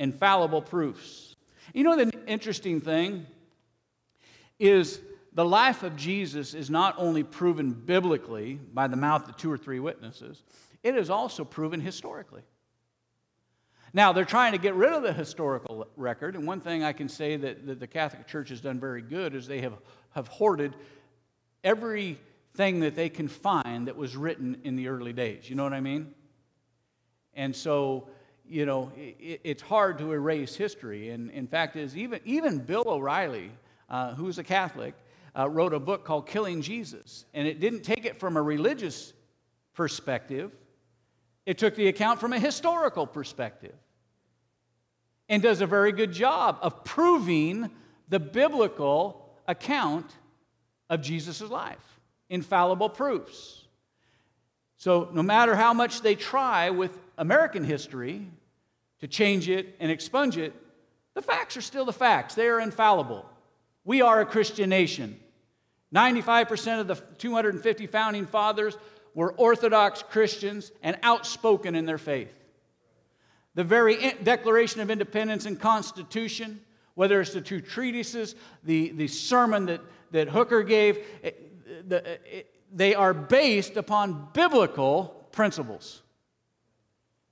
infallible 0.00 0.62
proofs. 0.62 1.36
You 1.72 1.84
know, 1.84 1.94
the 1.94 2.12
interesting 2.26 2.80
thing 2.80 3.26
is 4.58 5.00
the 5.34 5.44
life 5.44 5.84
of 5.84 5.94
Jesus 5.94 6.54
is 6.54 6.70
not 6.70 6.96
only 6.98 7.22
proven 7.22 7.72
biblically 7.72 8.54
by 8.54 8.88
the 8.88 8.96
mouth 8.96 9.28
of 9.28 9.36
two 9.36 9.52
or 9.52 9.58
three 9.58 9.78
witnesses, 9.78 10.42
it 10.82 10.96
is 10.96 11.10
also 11.10 11.44
proven 11.44 11.80
historically. 11.80 12.42
Now, 13.92 14.12
they're 14.12 14.24
trying 14.24 14.52
to 14.52 14.58
get 14.58 14.74
rid 14.74 14.92
of 14.92 15.02
the 15.02 15.12
historical 15.12 15.86
record, 15.96 16.34
and 16.34 16.46
one 16.46 16.60
thing 16.60 16.82
I 16.82 16.92
can 16.92 17.08
say 17.08 17.36
that, 17.36 17.66
that 17.66 17.78
the 17.80 17.86
Catholic 17.86 18.26
Church 18.26 18.48
has 18.48 18.60
done 18.60 18.80
very 18.80 19.02
good 19.02 19.34
is 19.34 19.46
they 19.46 19.60
have, 19.60 19.74
have 20.10 20.28
hoarded 20.28 20.76
everything 21.62 22.80
that 22.80 22.94
they 22.94 23.08
can 23.08 23.28
find 23.28 23.88
that 23.88 23.96
was 23.96 24.16
written 24.16 24.60
in 24.64 24.76
the 24.76 24.88
early 24.88 25.12
days. 25.12 25.50
You 25.50 25.56
know 25.56 25.64
what 25.64 25.72
I 25.72 25.80
mean? 25.80 26.14
And 27.34 27.54
so, 27.54 28.08
you 28.50 28.66
know, 28.66 28.90
it, 28.96 29.40
it's 29.44 29.62
hard 29.62 29.98
to 29.98 30.12
erase 30.12 30.56
history. 30.56 31.10
And 31.10 31.30
in 31.30 31.46
fact, 31.46 31.76
is 31.76 31.96
even, 31.96 32.20
even 32.24 32.58
Bill 32.58 32.84
O'Reilly, 32.86 33.52
uh, 33.88 34.14
who's 34.14 34.38
a 34.38 34.44
Catholic, 34.44 34.94
uh, 35.38 35.48
wrote 35.48 35.72
a 35.72 35.78
book 35.78 36.04
called 36.04 36.26
Killing 36.26 36.60
Jesus. 36.60 37.24
And 37.32 37.46
it 37.46 37.60
didn't 37.60 37.82
take 37.82 38.04
it 38.04 38.18
from 38.18 38.36
a 38.36 38.42
religious 38.42 39.12
perspective, 39.74 40.50
it 41.46 41.56
took 41.56 41.74
the 41.74 41.88
account 41.88 42.20
from 42.20 42.32
a 42.32 42.38
historical 42.38 43.06
perspective 43.06 43.74
and 45.28 45.42
does 45.42 45.60
a 45.60 45.66
very 45.66 45.92
good 45.92 46.12
job 46.12 46.58
of 46.60 46.84
proving 46.84 47.70
the 48.08 48.20
biblical 48.20 49.30
account 49.46 50.06
of 50.90 51.00
Jesus' 51.00 51.40
life. 51.40 52.00
Infallible 52.28 52.90
proofs. 52.90 53.64
So, 54.76 55.08
no 55.12 55.22
matter 55.22 55.54
how 55.54 55.72
much 55.72 56.02
they 56.02 56.14
try 56.14 56.70
with 56.70 56.96
American 57.16 57.64
history 57.64 58.26
to 59.00 59.08
change 59.08 59.48
it 59.48 59.76
and 59.80 59.90
expunge 59.90 60.36
it, 60.36 60.54
the 61.14 61.22
facts 61.22 61.56
are 61.56 61.62
still 61.62 61.84
the 61.84 61.92
facts. 61.92 62.34
They 62.34 62.48
are 62.48 62.60
infallible. 62.60 63.28
We 63.84 64.02
are 64.02 64.20
a 64.20 64.26
Christian 64.26 64.70
nation. 64.70 65.18
95% 65.94 66.80
of 66.80 66.88
the 66.88 66.94
250 66.94 67.86
founding 67.88 68.26
fathers 68.26 68.76
were 69.14 69.32
Orthodox 69.32 70.02
Christians 70.02 70.70
and 70.82 70.96
outspoken 71.02 71.74
in 71.74 71.84
their 71.84 71.98
faith. 71.98 72.32
The 73.54 73.64
very 73.64 74.14
Declaration 74.22 74.80
of 74.80 74.90
Independence 74.90 75.46
and 75.46 75.58
Constitution, 75.58 76.60
whether 76.94 77.20
it's 77.20 77.32
the 77.32 77.40
two 77.40 77.60
treatises, 77.60 78.36
the, 78.62 78.90
the 78.90 79.08
sermon 79.08 79.66
that, 79.66 79.80
that 80.12 80.28
Hooker 80.28 80.62
gave, 80.62 80.98
it, 81.22 81.88
the, 81.88 82.18
it, 82.38 82.54
they 82.72 82.94
are 82.94 83.12
based 83.12 83.76
upon 83.76 84.28
biblical 84.32 85.26
principles. 85.32 86.02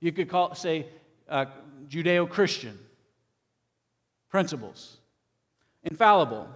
You 0.01 0.11
could 0.11 0.29
call 0.29 0.55
say, 0.55 0.87
uh, 1.29 1.45
Judeo 1.87 2.29
Christian 2.29 2.77
principles, 4.29 4.97
infallible. 5.83 6.47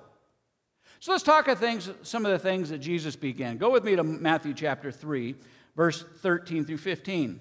So 1.00 1.12
let's 1.12 1.24
talk 1.24 1.48
of 1.48 1.60
things, 1.60 1.89
some 2.03 2.25
of 2.25 2.32
the 2.32 2.39
things 2.39 2.70
that 2.70 2.77
Jesus 2.77 3.15
began. 3.15 3.58
Go 3.58 3.70
with 3.70 3.84
me 3.84 3.96
to 3.96 4.03
Matthew 4.03 4.53
chapter 4.53 4.92
3, 4.92 5.36
verse 5.75 6.03
13 6.22 6.65
through 6.65 6.77
15. 6.77 7.39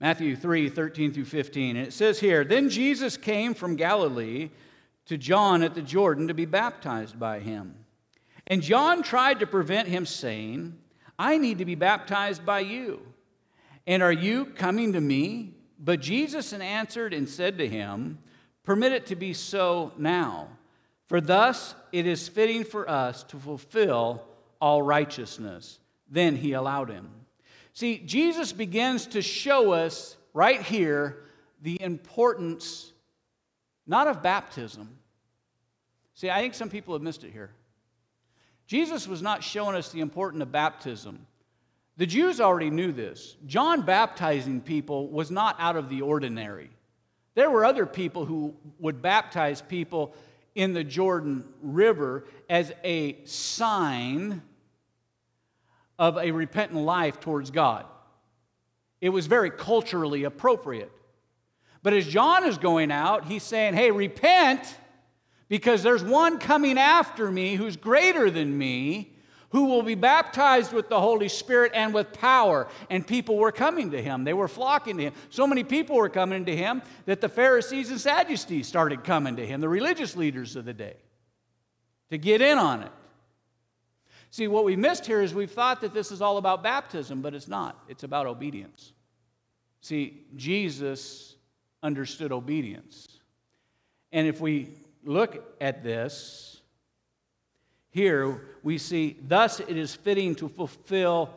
Matthew 0.00 0.34
3, 0.34 0.68
13 0.68 1.12
through 1.12 1.26
15. 1.26 1.76
And 1.76 1.86
it 1.86 1.92
says 1.92 2.18
here 2.18 2.42
Then 2.42 2.68
Jesus 2.68 3.16
came 3.16 3.54
from 3.54 3.76
Galilee 3.76 4.50
to 5.06 5.16
John 5.16 5.62
at 5.62 5.74
the 5.74 5.82
Jordan 5.82 6.28
to 6.28 6.34
be 6.34 6.46
baptized 6.46 7.18
by 7.18 7.38
him. 7.38 7.76
And 8.46 8.62
John 8.62 9.02
tried 9.02 9.38
to 9.40 9.46
prevent 9.46 9.88
him, 9.88 10.04
saying, 10.04 10.76
I 11.18 11.38
need 11.38 11.58
to 11.58 11.64
be 11.64 11.76
baptized 11.76 12.44
by 12.44 12.60
you. 12.60 13.11
And 13.86 14.02
are 14.02 14.12
you 14.12 14.46
coming 14.46 14.92
to 14.92 15.00
me? 15.00 15.54
But 15.78 16.00
Jesus 16.00 16.52
answered 16.52 17.12
and 17.12 17.28
said 17.28 17.58
to 17.58 17.68
him, 17.68 18.18
Permit 18.62 18.92
it 18.92 19.06
to 19.06 19.16
be 19.16 19.32
so 19.32 19.92
now 19.98 20.48
for 21.12 21.20
thus 21.20 21.74
it 21.92 22.06
is 22.06 22.26
fitting 22.26 22.64
for 22.64 22.88
us 22.88 23.22
to 23.24 23.36
fulfill 23.36 24.22
all 24.62 24.80
righteousness. 24.80 25.78
Then 26.08 26.36
he 26.36 26.54
allowed 26.54 26.88
him. 26.88 27.10
See, 27.74 27.98
Jesus 27.98 28.50
begins 28.50 29.04
to 29.08 29.20
show 29.20 29.72
us 29.72 30.16
right 30.32 30.62
here 30.62 31.24
the 31.60 31.78
importance 31.82 32.94
not 33.86 34.06
of 34.06 34.22
baptism. 34.22 34.88
See, 36.14 36.30
I 36.30 36.40
think 36.40 36.54
some 36.54 36.70
people 36.70 36.94
have 36.94 37.02
missed 37.02 37.24
it 37.24 37.30
here. 37.30 37.50
Jesus 38.66 39.06
was 39.06 39.20
not 39.20 39.44
showing 39.44 39.76
us 39.76 39.92
the 39.92 40.00
importance 40.00 40.40
of 40.40 40.50
baptism. 40.50 41.26
The 41.96 42.06
Jews 42.06 42.40
already 42.40 42.70
knew 42.70 42.92
this. 42.92 43.36
John 43.46 43.82
baptizing 43.82 44.60
people 44.60 45.08
was 45.08 45.30
not 45.30 45.56
out 45.58 45.76
of 45.76 45.88
the 45.88 46.02
ordinary. 46.02 46.70
There 47.34 47.50
were 47.50 47.64
other 47.64 47.86
people 47.86 48.24
who 48.24 48.54
would 48.78 49.02
baptize 49.02 49.62
people 49.62 50.14
in 50.54 50.72
the 50.72 50.84
Jordan 50.84 51.44
River 51.60 52.26
as 52.48 52.72
a 52.84 53.24
sign 53.24 54.42
of 55.98 56.18
a 56.18 56.30
repentant 56.30 56.80
life 56.80 57.20
towards 57.20 57.50
God. 57.50 57.86
It 59.00 59.10
was 59.10 59.26
very 59.26 59.50
culturally 59.50 60.24
appropriate. 60.24 60.92
But 61.82 61.92
as 61.92 62.06
John 62.06 62.44
is 62.44 62.58
going 62.58 62.92
out, 62.92 63.26
he's 63.26 63.42
saying, 63.42 63.74
Hey, 63.74 63.90
repent, 63.90 64.78
because 65.48 65.82
there's 65.82 66.04
one 66.04 66.38
coming 66.38 66.78
after 66.78 67.30
me 67.30 67.56
who's 67.56 67.76
greater 67.76 68.30
than 68.30 68.56
me, 68.56 69.11
who 69.52 69.66
will 69.66 69.82
be 69.82 69.94
baptized 69.94 70.72
with 70.72 70.88
the 70.88 70.98
Holy 71.00 71.28
Spirit 71.28 71.72
and 71.74 71.94
with 71.94 72.12
power. 72.14 72.66
And 72.90 73.06
people 73.06 73.36
were 73.36 73.52
coming 73.52 73.90
to 73.92 74.02
him. 74.02 74.24
They 74.24 74.32
were 74.32 74.48
flocking 74.48 74.96
to 74.96 75.04
him. 75.04 75.12
So 75.28 75.46
many 75.46 75.62
people 75.62 75.96
were 75.96 76.08
coming 76.08 76.46
to 76.46 76.56
him 76.56 76.82
that 77.04 77.20
the 77.20 77.28
Pharisees 77.28 77.90
and 77.90 78.00
Sadducees 78.00 78.66
started 78.66 79.04
coming 79.04 79.36
to 79.36 79.46
him, 79.46 79.60
the 79.60 79.68
religious 79.68 80.16
leaders 80.16 80.56
of 80.56 80.64
the 80.64 80.72
day, 80.72 80.96
to 82.10 82.18
get 82.18 82.40
in 82.40 82.58
on 82.58 82.82
it. 82.82 82.92
See, 84.30 84.48
what 84.48 84.64
we 84.64 84.74
missed 84.74 85.04
here 85.04 85.20
is 85.20 85.34
we've 85.34 85.50
thought 85.50 85.82
that 85.82 85.92
this 85.92 86.10
is 86.10 86.22
all 86.22 86.38
about 86.38 86.62
baptism, 86.62 87.20
but 87.20 87.34
it's 87.34 87.48
not. 87.48 87.78
It's 87.88 88.04
about 88.04 88.26
obedience. 88.26 88.94
See, 89.82 90.22
Jesus 90.34 91.36
understood 91.82 92.32
obedience. 92.32 93.06
And 94.12 94.26
if 94.26 94.40
we 94.40 94.70
look 95.04 95.56
at 95.60 95.82
this, 95.84 96.51
here 97.92 98.40
we 98.62 98.78
see, 98.78 99.18
thus 99.28 99.60
it 99.60 99.76
is 99.76 99.94
fitting 99.94 100.34
to 100.36 100.48
fulfill 100.48 101.30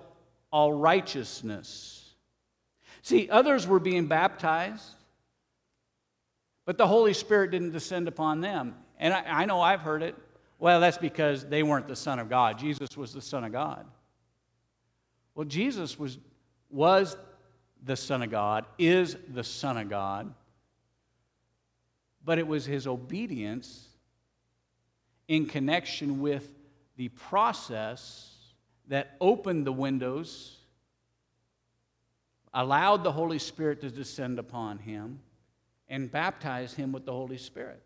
all 0.52 0.72
righteousness. 0.72 2.14
See, 3.02 3.30
others 3.30 3.68
were 3.68 3.80
being 3.80 4.08
baptized, 4.08 4.96
but 6.66 6.78
the 6.78 6.88
Holy 6.88 7.14
Spirit 7.14 7.52
didn't 7.52 7.72
descend 7.72 8.08
upon 8.08 8.40
them. 8.40 8.74
And 8.98 9.14
I, 9.14 9.42
I 9.42 9.46
know 9.46 9.60
I've 9.60 9.82
heard 9.82 10.02
it. 10.02 10.16
Well, 10.58 10.80
that's 10.80 10.98
because 10.98 11.46
they 11.46 11.62
weren't 11.62 11.90
the 11.90 11.96
Son 11.96 12.20
of 12.20 12.30
God. 12.30 12.58
Jesus 12.58 12.96
was 12.96 13.12
the 13.12 13.22
Son 13.22 13.44
of 13.44 13.52
God. 13.52 13.86
Well, 15.36 15.46
Jesus 15.46 16.00
was, 16.00 16.18
was 16.70 17.18
the 17.84 17.98
Son 17.98 18.24
of 18.24 18.32
God, 18.32 18.66
is 18.80 19.18
the 19.34 19.44
Son 19.44 19.78
of 19.78 19.90
God, 19.90 20.34
but 22.24 22.40
it 22.40 22.48
was 22.48 22.66
his 22.66 22.88
obedience 22.88 23.90
in 25.28 25.46
connection 25.46 26.20
with 26.20 26.54
the 26.98 27.10
process 27.10 28.32
that 28.88 29.16
opened 29.20 29.66
the 29.66 29.72
windows, 29.72 30.58
allowed 32.54 33.04
the 33.04 33.12
Holy 33.12 33.40
Spirit 33.40 33.82
to 33.82 33.90
descend 33.90 34.40
upon 34.40 34.78
him, 34.78 35.20
and 35.88 36.12
baptize 36.12 36.74
him 36.74 36.92
with 36.92 37.06
the 37.06 37.12
Holy 37.12 37.38
Spirit. 37.38 37.82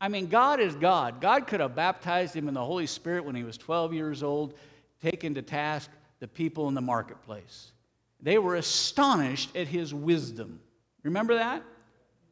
I 0.00 0.08
mean, 0.08 0.28
God 0.28 0.60
is 0.60 0.74
God. 0.74 1.20
God 1.20 1.46
could 1.46 1.60
have 1.60 1.74
baptized 1.74 2.34
him 2.34 2.46
in 2.46 2.54
the 2.54 2.64
Holy 2.64 2.86
Spirit 2.86 3.24
when 3.24 3.34
he 3.34 3.42
was 3.42 3.58
12 3.58 3.92
years 3.92 4.22
old, 4.22 4.54
taken 5.02 5.34
to 5.34 5.42
task 5.42 5.90
the 6.20 6.28
people 6.28 6.68
in 6.68 6.74
the 6.74 6.80
marketplace. 6.80 7.72
They 8.20 8.38
were 8.38 8.56
astonished 8.56 9.56
at 9.56 9.66
his 9.66 9.92
wisdom. 9.94 10.60
Remember 11.02 11.34
that? 11.34 11.62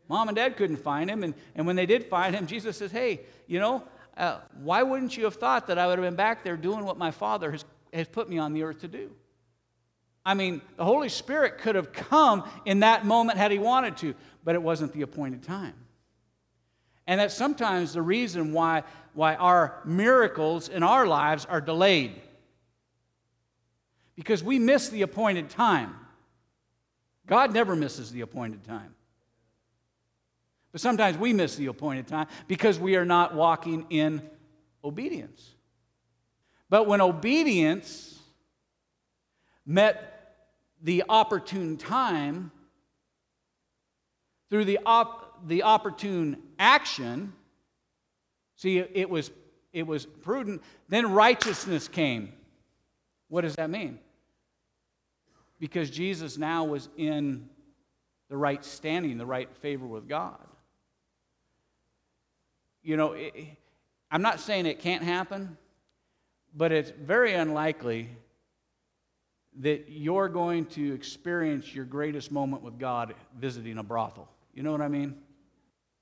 Mom 0.09 0.29
and 0.29 0.37
dad 0.37 0.57
couldn't 0.57 0.77
find 0.77 1.11
him, 1.11 1.25
and, 1.25 1.35
and 1.57 1.67
when 1.67 1.75
they 1.75 1.87
did 1.87 2.05
find 2.05 2.35
him, 2.35 2.47
Jesus 2.47 2.77
says, 2.77 2.93
Hey, 2.93 3.21
you 3.49 3.59
know, 3.59 3.83
uh, 4.17 4.39
why 4.63 4.83
wouldn't 4.83 5.17
you 5.17 5.25
have 5.25 5.35
thought 5.35 5.67
that 5.67 5.79
I 5.79 5.87
would 5.87 5.99
have 5.99 6.07
been 6.07 6.17
back 6.17 6.43
there 6.43 6.57
doing 6.57 6.85
what 6.85 6.97
my 6.97 7.11
Father 7.11 7.51
has, 7.53 7.65
has 7.93 8.09
put 8.09 8.29
me 8.29 8.39
on 8.39 8.53
the 8.53 8.63
earth 8.63 8.81
to 8.81 8.89
do? 8.89 9.11
I 10.25 10.35
mean, 10.35 10.61
the 10.77 10.85
Holy 10.85 11.09
Spirit 11.09 11.59
could 11.59 11.77
have 11.77 11.93
come 11.93 12.51
in 12.65 12.81
that 12.81 13.07
moment 13.07 13.39
had 13.39 13.53
he 13.53 13.61
wanted 13.61 13.97
to, 13.99 14.15
but 14.43 14.57
it 14.57 14.63
wasn't 14.63 14.93
the 14.93 15.03
appointed 15.03 15.45
time. 15.45 15.75
And 17.07 17.21
that's 17.21 17.35
sometimes 17.35 17.93
the 17.93 18.03
reason 18.03 18.53
why, 18.53 18.83
why 19.15 19.37
our 19.37 19.81
miracles 19.85 20.69
in 20.69 20.83
our 20.83 21.07
lives 21.07 21.45
are 21.45 21.61
delayed. 21.61 22.21
Because 24.17 24.43
we 24.43 24.59
miss 24.59 24.89
the 24.89 25.03
appointed 25.03 25.49
time. 25.49 25.95
God 27.27 27.53
never 27.53 27.77
misses 27.77 28.11
the 28.11 28.23
appointed 28.23 28.65
time. 28.65 28.96
But 30.77 30.83
sometimes 30.83 31.17
we 31.17 31.33
miss 31.33 31.57
the 31.57 31.69
appointed 31.69 32.07
time 32.07 32.27
because 32.49 32.79
we 32.79 32.97
are 32.97 33.07
not 33.07 33.35
walking 33.35 33.87
in 33.89 34.21
obedience. 34.85 35.55
But 36.69 36.87
when 36.87 37.01
obedience 37.01 38.19
met 39.65 40.37
the 40.83 41.05
opportune 41.09 41.79
time 41.79 42.53
through 44.51 44.67
the, 44.67 44.79
op- 44.85 45.49
the 45.49 45.63
opportune 45.63 46.43
action, 46.59 47.33
see, 48.57 48.77
it 48.77 49.09
was, 49.09 49.31
it 49.73 49.87
was 49.87 50.05
prudent, 50.05 50.63
then 50.91 51.11
righteousness 51.11 51.89
came. 51.89 52.35
What 53.29 53.41
does 53.41 53.55
that 53.55 53.71
mean? 53.71 53.99
Because 55.59 55.89
Jesus 55.89 56.37
now 56.37 56.65
was 56.65 56.91
in 56.99 57.49
the 58.29 58.37
right 58.37 58.63
standing, 58.63 59.17
the 59.17 59.25
right 59.25 59.49
favor 59.57 59.87
with 59.87 60.07
God 60.07 60.37
you 62.87 62.97
know, 62.97 63.15
it, 63.15 63.35
I'm 64.13 64.23
not 64.23 64.39
saying 64.39 64.67
it 64.67 64.79
can't 64.79 65.03
happen, 65.03 65.59
but 66.55 66.71
it's 66.71 66.91
very 66.91 67.35
unlikely 67.35 68.09
that 69.59 69.87
you're 69.89 70.29
going 70.29 70.67
to 70.67 70.95
experience 70.95 71.75
your 71.75 71.85
greatest 71.85 72.31
moment 72.31 72.63
with 72.63 72.79
God 72.79 73.15
visiting 73.37 73.79
a 73.79 73.83
brothel. 73.83 74.29
You 74.55 74.63
know 74.63 74.71
what 74.71 74.83
I 74.83 74.89
mean? 74.89 75.17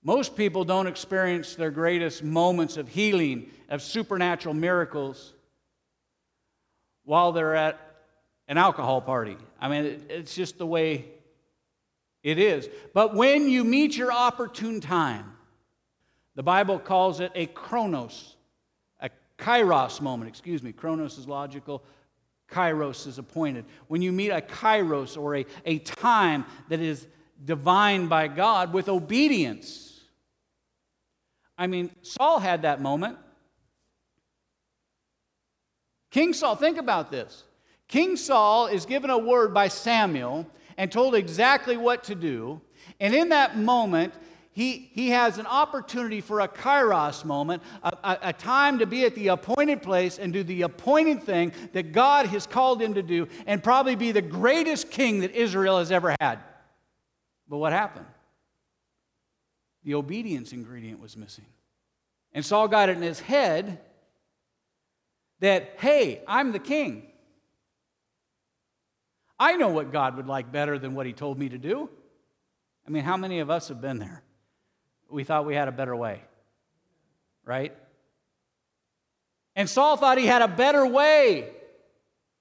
Most 0.03 0.37
people 0.37 0.65
don't 0.65 0.87
experience 0.87 1.55
their 1.55 1.71
greatest 1.71 2.23
moments 2.23 2.77
of 2.77 2.87
healing, 2.87 3.51
of 3.71 3.81
supernatural 3.81 4.55
miracles, 4.55 5.33
while 7.05 7.33
they're 7.33 7.55
at 7.55 7.81
an 8.47 8.59
alcohol 8.59 9.01
party. 9.01 9.39
I 9.59 9.69
mean, 9.69 10.05
it's 10.11 10.35
just 10.35 10.59
the 10.59 10.67
way 10.67 11.07
it 12.23 12.39
is. 12.39 12.69
But 12.93 13.15
when 13.15 13.49
you 13.49 13.65
meet 13.65 13.97
your 13.97 14.13
opportune 14.13 14.83
time, 14.83 15.34
the 16.35 16.43
Bible 16.43 16.79
calls 16.79 17.21
it 17.21 17.33
a 17.35 17.47
chronos, 17.47 18.37
a 19.01 19.11
kairos 19.39 20.01
moment. 20.01 20.29
Excuse 20.29 20.63
me, 20.63 20.73
chronos 20.73 21.19
is 21.19 21.29
logical, 21.29 21.85
kairos 22.51 23.07
is 23.07 23.19
appointed. 23.19 23.65
When 23.89 24.03
you 24.03 24.13
meet 24.13 24.31
a 24.31 24.41
kairos 24.41 25.17
or 25.17 25.37
a, 25.37 25.47
a 25.65 25.79
time 25.79 26.45
that 26.69 26.81
is 26.81 27.07
divine 27.45 28.07
by 28.07 28.29
God 28.29 28.73
with 28.73 28.89
obedience. 28.89 30.01
I 31.57 31.67
mean, 31.67 31.91
Saul 32.03 32.41
had 32.41 32.63
that 32.63 32.81
moment. 32.81 33.19
King 36.11 36.33
Saul, 36.33 36.57
think 36.57 36.79
about 36.79 37.11
this. 37.11 37.45
King 37.89 38.17
Saul 38.17 38.67
is 38.69 38.87
given 38.87 39.11
a 39.11 39.19
word 39.19 39.53
by 39.53 39.69
Samuel 39.69 40.47
and 40.77 40.91
told 40.91 41.15
exactly 41.15 41.77
what 41.77 42.05
to 42.05 42.15
do. 42.15 42.61
And 43.01 43.15
in 43.15 43.31
that 43.31 43.59
moment, 43.59 44.15
he, 44.55 44.89
he 44.93 45.11
has 45.11 45.39
an 45.39 45.47
opportunity 45.47 46.21
for 46.21 46.39
a 46.39 46.47
kairos 46.47 47.25
moment, 47.25 47.61
a, 47.83 47.89
a, 48.05 48.19
a, 48.23 48.33
time 48.33 48.79
to 48.79 48.87
be 48.87 49.05
at 49.05 49.17
the 49.17 49.29
appointed 49.29 49.83
place 49.83 50.17
and 50.17 50.33
do 50.33 50.45
the 50.45 50.63
appointed 50.63 51.25
thing 51.25 51.53
that 51.73 51.91
God 51.91 52.27
has 52.27 52.47
called 52.47 52.81
him 52.81 52.95
to 52.95 53.03
do, 53.03 53.27
and 53.49 53.65
probably 53.65 53.97
be 53.97 54.13
the 54.13 54.23
greatest 54.23 54.93
king 54.93 55.21
that 55.21 55.33
Israel 55.33 55.79
has 55.79 55.91
ever 55.91 56.15
had. 56.21 56.39
But 57.49 57.59
what 57.59 57.73
happened? 57.73 58.07
The 59.83 59.95
obedience 59.95 60.53
ingredient 60.53 61.01
was 61.01 61.17
missing. 61.17 61.47
And 62.33 62.45
Saul 62.45 62.69
got 62.69 62.89
it 62.89 62.97
in 62.97 63.03
his 63.03 63.19
head 63.19 63.81
that, 65.41 65.75
hey, 65.79 66.23
I'm 66.29 66.53
the 66.53 66.61
king. 66.61 67.09
I 69.37 69.57
know 69.57 69.71
what 69.71 69.91
God 69.91 70.17
would 70.17 70.29
like 70.29 70.53
better 70.53 70.79
than 70.79 70.95
what 70.95 71.07
he 71.07 71.13
told 71.13 71.41
me 71.41 71.49
to 71.49 71.59
do. 71.59 71.91
I 72.87 72.91
mean, 72.91 73.03
how 73.03 73.17
many 73.17 73.41
of 73.41 73.51
us 73.51 73.67
have 73.67 73.81
been 73.81 73.99
there? 73.99 74.23
We 75.11 75.25
thought 75.25 75.47
we 75.47 75.55
had 75.55 75.69
a 75.69 75.73
better 75.73 75.95
way. 75.95 76.21
Right? 77.45 77.75
And 79.57 79.69
Saul 79.69 79.97
thought 79.97 80.19
he 80.19 80.27
had 80.27 80.43
a 80.43 80.49
better 80.49 80.87
way 80.87 81.51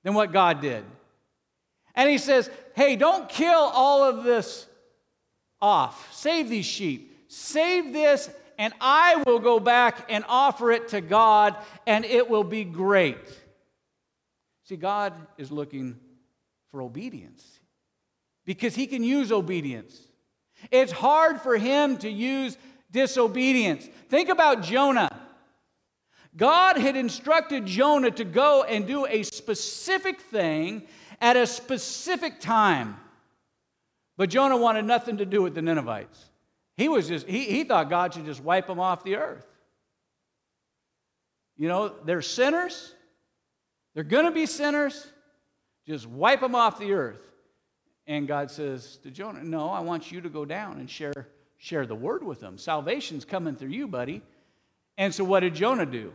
than 0.04 0.14
what 0.14 0.32
God 0.32 0.62
did. 0.62 0.84
And 1.96 2.10
he 2.10 2.18
says, 2.18 2.50
Hey, 2.76 2.96
don't 2.96 3.30
kill 3.30 3.54
all 3.54 4.04
of 4.04 4.24
this 4.24 4.66
off. 5.62 6.14
Save 6.14 6.50
these 6.50 6.66
sheep. 6.66 7.12
Save 7.28 7.94
this, 7.94 8.30
and 8.60 8.74
I 8.80 9.24
will 9.26 9.40
go 9.40 9.60
back 9.60 10.06
and 10.10 10.24
offer 10.28 10.72
it 10.72 10.90
to 10.90 11.02
God, 11.02 11.56
and 11.88 12.06
it 12.06 12.30
will 12.30 12.44
be 12.44 12.64
great. 12.64 13.18
See, 14.66 14.76
God 14.76 15.14
is 15.38 15.52
looking 15.52 16.00
for 16.70 16.82
obedience 16.82 17.60
because 18.46 18.76
He 18.76 18.86
can 18.86 19.04
use 19.04 19.32
obedience. 19.32 20.00
It's 20.72 20.92
hard 20.92 21.42
for 21.42 21.58
him 21.58 21.98
to 21.98 22.10
use 22.10 22.58
disobedience. 22.92 23.88
Think 24.10 24.30
about 24.30 24.64
Jonah. 24.64 25.10
God 26.36 26.78
had 26.78 26.96
instructed 26.96 27.66
Jonah 27.66 28.12
to 28.12 28.24
go 28.24 28.64
and 28.64 28.88
do 28.88 29.06
a 29.06 29.24
specific 29.24 30.22
thing 30.22 30.84
at 31.22 31.38
a 31.38 31.46
specific 31.46 32.40
time. 32.40 32.98
But 34.18 34.30
Jonah 34.30 34.58
wanted 34.58 34.86
nothing 34.86 35.18
to 35.18 35.26
do 35.26 35.42
with 35.42 35.56
the 35.56 35.62
Ninevites. 35.62 36.30
He 36.76 36.88
was 36.88 37.08
just 37.08 37.28
he, 37.28 37.46
he 37.46 37.64
thought 37.64 37.90
God 37.90 38.14
should 38.14 38.26
just 38.26 38.42
wipe 38.42 38.68
them 38.68 38.80
off 38.80 39.04
the 39.04 39.16
earth. 39.18 39.46
You 41.58 41.68
know, 41.68 41.94
they're 42.04 42.22
sinners. 42.22 42.94
They're 43.94 44.04
going 44.04 44.26
to 44.26 44.32
be 44.32 44.46
sinners. 44.46 45.08
Just 45.88 46.08
wipe 46.08 46.42
them 46.42 46.56
off 46.56 46.80
the 46.80 46.94
earth. 46.94 47.22
And 48.08 48.28
God 48.28 48.52
says 48.52 48.98
to 49.04 49.12
Jonah, 49.12 49.44
No, 49.44 49.70
I 49.70 49.80
want 49.80 50.12
you 50.12 50.22
to 50.22 50.30
go 50.30 50.46
down 50.46 50.80
and 50.80 50.90
share, 50.90 51.28
share 51.58 51.86
the 51.86 51.96
word 51.96 52.24
with 52.24 52.40
them. 52.40 52.58
Salvation's 52.58 53.26
coming 53.26 53.56
through 53.56 53.70
you, 53.70 53.88
buddy. 53.88 54.22
And 54.98 55.14
so 55.14 55.24
what 55.24 55.42
did 55.42 55.56
Jonah 55.56 55.86
do? 55.86 56.14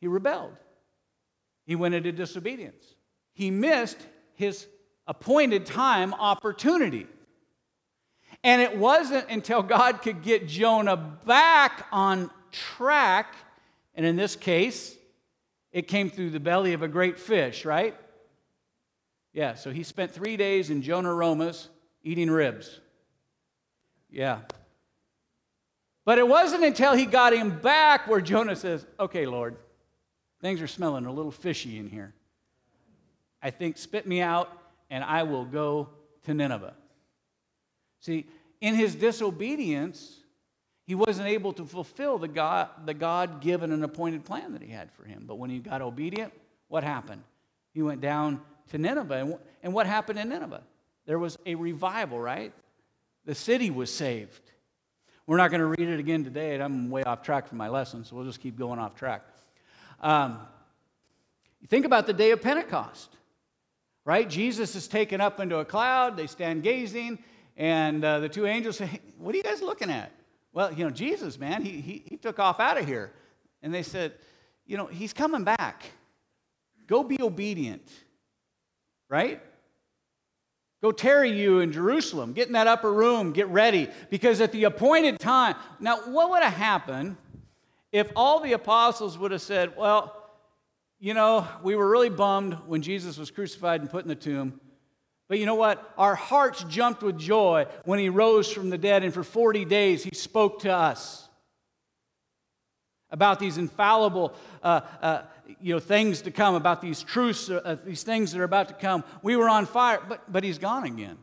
He 0.00 0.06
rebelled. 0.06 0.56
he 1.66 1.76
went 1.76 1.94
into 1.94 2.10
disobedience. 2.10 2.84
He 3.34 3.50
missed 3.50 3.98
his 4.34 4.66
appointed 5.06 5.66
time 5.66 6.14
opportunity. 6.14 7.06
And 8.42 8.62
it 8.62 8.76
wasn't 8.76 9.28
until 9.28 9.62
God 9.62 10.00
could 10.00 10.22
get 10.22 10.48
Jonah 10.48 10.96
back 10.96 11.86
on 11.92 12.30
track, 12.50 13.34
and 13.94 14.06
in 14.06 14.16
this 14.16 14.36
case, 14.36 14.96
it 15.72 15.88
came 15.88 16.10
through 16.10 16.30
the 16.30 16.40
belly 16.40 16.72
of 16.72 16.82
a 16.82 16.88
great 16.88 17.18
fish, 17.18 17.64
right? 17.64 17.94
Yeah, 19.32 19.54
so 19.54 19.70
he 19.70 19.82
spent 19.82 20.12
three 20.12 20.36
days 20.36 20.70
in 20.70 20.82
Jonah 20.82 21.10
Romas 21.10 21.68
eating 22.02 22.30
ribs. 22.30 22.80
Yeah. 24.10 24.40
But 26.04 26.18
it 26.18 26.26
wasn't 26.26 26.64
until 26.64 26.94
he 26.94 27.06
got 27.06 27.32
him 27.32 27.58
back 27.60 28.08
where 28.08 28.20
Jonah 28.20 28.56
says, 28.56 28.84
Okay, 28.98 29.26
Lord, 29.26 29.56
things 30.40 30.60
are 30.60 30.66
smelling 30.66 31.06
a 31.06 31.12
little 31.12 31.30
fishy 31.30 31.78
in 31.78 31.88
here. 31.88 32.14
I 33.42 33.50
think 33.50 33.78
spit 33.78 34.06
me 34.06 34.20
out 34.20 34.50
and 34.90 35.04
I 35.04 35.22
will 35.22 35.44
go 35.44 35.88
to 36.24 36.34
Nineveh. 36.34 36.74
See, 38.00 38.26
in 38.60 38.74
his 38.74 38.94
disobedience, 38.94 40.16
he 40.86 40.94
wasn't 40.94 41.28
able 41.28 41.52
to 41.52 41.64
fulfill 41.64 42.18
the 42.18 42.28
God, 42.28 42.68
the 42.84 42.94
God 42.94 43.40
given 43.40 43.70
and 43.70 43.84
appointed 43.84 44.24
plan 44.24 44.52
that 44.52 44.62
he 44.62 44.70
had 44.70 44.90
for 44.92 45.04
him. 45.04 45.24
But 45.26 45.36
when 45.36 45.50
he 45.50 45.58
got 45.58 45.82
obedient, 45.82 46.32
what 46.68 46.82
happened? 46.82 47.22
He 47.72 47.82
went 47.82 48.00
down 48.00 48.40
to 48.70 48.78
Nineveh. 48.78 49.38
And, 49.62 49.72
what 49.72 49.86
happened 49.86 50.18
in 50.18 50.28
Nineveh? 50.28 50.62
There 51.06 51.18
was 51.18 51.38
a 51.46 51.54
revival, 51.54 52.18
right? 52.18 52.52
The 53.26 53.34
city 53.34 53.70
was 53.70 53.92
saved. 53.92 54.40
We're 55.26 55.36
not 55.36 55.50
going 55.50 55.60
to 55.60 55.66
read 55.66 55.88
it 55.88 56.00
again 56.00 56.24
today, 56.24 56.54
and 56.54 56.62
I'm 56.62 56.90
way 56.90 57.04
off 57.04 57.22
track 57.22 57.46
from 57.46 57.58
my 57.58 57.68
lesson, 57.68 58.04
so 58.04 58.16
we'll 58.16 58.24
just 58.24 58.40
keep 58.40 58.58
going 58.58 58.78
off 58.78 58.96
track. 58.96 59.22
Um, 60.00 60.40
think 61.68 61.84
about 61.84 62.06
the 62.06 62.12
day 62.12 62.30
of 62.32 62.42
Pentecost, 62.42 63.16
right? 64.04 64.28
Jesus 64.28 64.74
is 64.74 64.88
taken 64.88 65.20
up 65.20 65.38
into 65.38 65.58
a 65.58 65.64
cloud, 65.64 66.16
they 66.16 66.26
stand 66.26 66.62
gazing, 66.62 67.18
and 67.56 68.04
uh, 68.04 68.20
the 68.20 68.28
two 68.28 68.46
angels 68.46 68.78
say, 68.78 69.00
What 69.18 69.34
are 69.34 69.38
you 69.38 69.44
guys 69.44 69.62
looking 69.62 69.90
at? 69.90 70.12
Well, 70.52 70.72
you 70.72 70.82
know, 70.84 70.90
Jesus, 70.90 71.38
man, 71.38 71.62
he, 71.62 71.80
he, 71.80 72.02
he 72.06 72.16
took 72.16 72.38
off 72.38 72.58
out 72.58 72.78
of 72.78 72.86
here. 72.86 73.12
And 73.62 73.72
they 73.72 73.82
said, 73.82 74.14
You 74.66 74.76
know, 74.76 74.86
he's 74.86 75.12
coming 75.12 75.44
back. 75.44 75.84
Go 76.86 77.04
be 77.04 77.20
obedient, 77.20 77.88
right? 79.10 79.42
Go 80.82 80.92
tarry 80.92 81.30
you 81.30 81.60
in 81.60 81.72
Jerusalem. 81.72 82.32
Get 82.32 82.46
in 82.46 82.54
that 82.54 82.66
upper 82.66 82.90
room. 82.90 83.32
Get 83.32 83.48
ready. 83.48 83.90
Because 84.08 84.40
at 84.40 84.52
the 84.52 84.64
appointed 84.64 85.18
time, 85.18 85.56
now, 85.78 85.98
what 86.06 86.30
would 86.30 86.42
have 86.42 86.54
happened 86.54 87.18
if 87.92 88.10
all 88.16 88.40
the 88.40 88.54
apostles 88.54 89.18
would 89.18 89.32
have 89.32 89.42
said, 89.42 89.76
Well, 89.76 90.16
you 90.98 91.12
know, 91.12 91.46
we 91.62 91.76
were 91.76 91.88
really 91.88 92.08
bummed 92.08 92.54
when 92.66 92.80
Jesus 92.80 93.18
was 93.18 93.30
crucified 93.30 93.80
and 93.80 93.90
put 93.90 94.04
in 94.04 94.08
the 94.08 94.14
tomb. 94.14 94.60
But 95.28 95.38
you 95.38 95.46
know 95.46 95.54
what? 95.54 95.92
Our 95.96 96.14
hearts 96.14 96.64
jumped 96.64 97.02
with 97.02 97.18
joy 97.18 97.66
when 97.84 97.98
he 97.98 98.08
rose 98.08 98.50
from 98.50 98.68
the 98.68 98.78
dead, 98.78 99.04
and 99.04 99.12
for 99.14 99.22
40 99.22 99.64
days 99.64 100.02
he 100.02 100.14
spoke 100.14 100.60
to 100.60 100.72
us 100.72 101.28
about 103.10 103.38
these 103.38 103.58
infallible 103.58 104.34
uh, 104.62 104.80
uh, 105.00 105.22
you 105.60 105.74
know, 105.74 105.80
things 105.80 106.22
to 106.22 106.30
come, 106.30 106.54
about 106.54 106.80
these 106.80 107.02
truths, 107.02 107.48
uh, 107.50 107.76
these 107.84 108.02
things 108.02 108.32
that 108.32 108.40
are 108.40 108.44
about 108.44 108.68
to 108.68 108.74
come. 108.74 109.04
We 109.22 109.36
were 109.36 109.48
on 109.48 109.66
fire, 109.66 110.00
but, 110.08 110.30
but 110.30 110.44
he's 110.44 110.58
gone 110.58 110.84
again. 110.84 111.18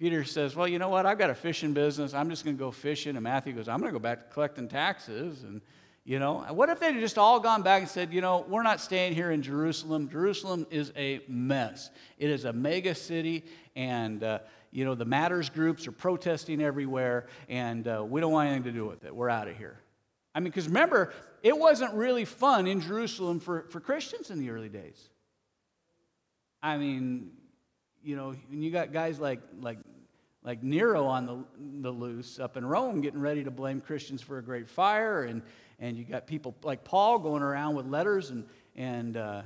Peter 0.00 0.24
says, 0.24 0.56
Well, 0.56 0.66
you 0.66 0.78
know 0.78 0.88
what? 0.88 1.04
I've 1.04 1.18
got 1.18 1.28
a 1.28 1.34
fishing 1.34 1.74
business. 1.74 2.14
I'm 2.14 2.30
just 2.30 2.42
going 2.42 2.56
to 2.56 2.58
go 2.58 2.70
fishing. 2.70 3.16
And 3.16 3.22
Matthew 3.22 3.52
goes, 3.52 3.68
I'm 3.68 3.80
going 3.80 3.92
to 3.92 3.98
go 3.98 4.02
back 4.02 4.26
to 4.26 4.32
collecting 4.32 4.66
taxes. 4.66 5.42
And, 5.42 5.60
you 6.04 6.18
know, 6.18 6.38
what 6.50 6.70
if 6.70 6.80
they'd 6.80 6.98
just 6.98 7.18
all 7.18 7.38
gone 7.38 7.60
back 7.60 7.82
and 7.82 7.90
said, 7.90 8.10
You 8.10 8.22
know, 8.22 8.46
we're 8.48 8.62
not 8.62 8.80
staying 8.80 9.14
here 9.14 9.30
in 9.30 9.42
Jerusalem. 9.42 10.08
Jerusalem 10.08 10.66
is 10.70 10.90
a 10.96 11.20
mess. 11.28 11.90
It 12.16 12.30
is 12.30 12.46
a 12.46 12.52
mega 12.52 12.94
city, 12.94 13.44
and, 13.76 14.24
uh, 14.24 14.38
you 14.70 14.86
know, 14.86 14.94
the 14.94 15.04
matters 15.04 15.50
groups 15.50 15.86
are 15.86 15.92
protesting 15.92 16.62
everywhere, 16.62 17.26
and 17.50 17.86
uh, 17.86 18.02
we 18.06 18.22
don't 18.22 18.32
want 18.32 18.48
anything 18.48 18.72
to 18.72 18.72
do 18.72 18.86
with 18.86 19.04
it. 19.04 19.14
We're 19.14 19.28
out 19.28 19.48
of 19.48 19.56
here. 19.56 19.78
I 20.34 20.40
mean, 20.40 20.50
because 20.50 20.68
remember, 20.68 21.12
it 21.42 21.56
wasn't 21.56 21.94
really 21.94 22.24
fun 22.24 22.66
in 22.66 22.80
Jerusalem 22.80 23.40
for, 23.40 23.66
for 23.70 23.80
Christians 23.80 24.30
in 24.30 24.38
the 24.38 24.50
early 24.50 24.68
days. 24.68 25.08
I 26.62 26.76
mean, 26.76 27.30
you 28.02 28.16
know, 28.16 28.34
when 28.48 28.62
you 28.62 28.70
got 28.70 28.92
guys 28.92 29.18
like, 29.18 29.40
like, 29.60 29.78
like 30.42 30.62
Nero 30.62 31.04
on 31.06 31.26
the, 31.26 31.44
the 31.82 31.90
loose 31.90 32.38
up 32.38 32.56
in 32.56 32.64
Rome 32.64 33.00
getting 33.00 33.20
ready 33.20 33.44
to 33.44 33.50
blame 33.50 33.80
Christians 33.80 34.22
for 34.22 34.38
a 34.38 34.42
great 34.42 34.68
fire, 34.68 35.24
and, 35.24 35.42
and 35.78 35.96
you 35.96 36.04
got 36.04 36.26
people 36.26 36.54
like 36.62 36.84
Paul 36.84 37.18
going 37.18 37.42
around 37.42 37.74
with 37.74 37.86
letters 37.86 38.30
and, 38.30 38.44
and 38.76 39.16
uh, 39.16 39.42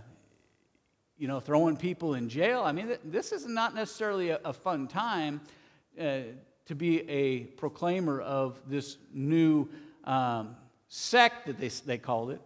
you 1.17 1.29
know, 1.29 1.41
throwing 1.41 1.77
people 1.77 2.15
in 2.15 2.29
jail. 2.29 2.63
I 2.63 2.73
mean, 2.73 2.97
this 3.05 3.33
is 3.33 3.47
not 3.47 3.75
necessarily 3.75 4.31
a, 4.31 4.41
a 4.45 4.53
fun 4.53 4.87
time 4.87 5.41
uh, 6.01 6.19
to 6.67 6.75
be 6.75 7.09
a 7.09 7.45
proclaimer 7.45 8.21
of 8.21 8.61
this 8.67 8.99
new 9.13 9.69
um, 10.05 10.57
sect 10.95 11.47
that 11.47 11.59
they, 11.59 11.69
they 11.69 11.99
called 11.99 12.31
it 12.31 12.41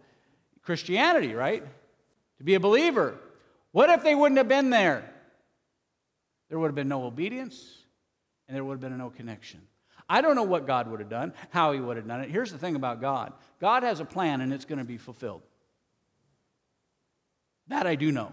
Christianity, 0.63 1.35
right? 1.35 1.63
To 2.39 2.43
be 2.43 2.55
a 2.55 2.59
believer. 2.59 3.15
What 3.71 3.91
if 3.91 4.03
they 4.03 4.15
wouldn't 4.15 4.39
have 4.39 4.47
been 4.47 4.71
there? 4.71 5.07
There 6.49 6.57
would 6.57 6.67
have 6.67 6.75
been 6.75 6.87
no 6.87 7.03
obedience 7.03 7.77
and 8.47 8.55
there 8.55 8.63
would 8.63 8.73
have 8.73 8.81
been 8.81 8.97
no 8.97 9.11
connection. 9.11 9.61
I 10.09 10.21
don't 10.21 10.35
know 10.35 10.43
what 10.43 10.65
God 10.65 10.89
would 10.89 10.99
have 10.99 11.09
done, 11.09 11.33
how 11.51 11.73
He 11.73 11.79
would 11.79 11.97
have 11.97 12.07
done 12.07 12.21
it. 12.21 12.31
Here's 12.31 12.51
the 12.51 12.57
thing 12.57 12.75
about 12.75 13.01
God 13.01 13.33
God 13.59 13.83
has 13.83 13.99
a 13.99 14.05
plan 14.05 14.41
and 14.41 14.51
it's 14.51 14.65
going 14.65 14.79
to 14.79 14.85
be 14.85 14.97
fulfilled. 14.97 15.43
That 17.67 17.85
I 17.85 17.93
do 17.93 18.11
know. 18.11 18.31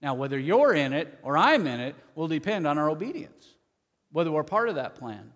Now, 0.00 0.14
whether 0.14 0.38
you're 0.38 0.72
in 0.72 0.94
it 0.94 1.18
or 1.22 1.36
I'm 1.36 1.66
in 1.66 1.80
it 1.80 1.94
will 2.14 2.28
depend 2.28 2.66
on 2.66 2.78
our 2.78 2.88
obedience. 2.88 3.46
Whether 4.10 4.32
we're 4.32 4.42
part 4.42 4.70
of 4.70 4.76
that 4.76 4.94
plan 4.94 5.32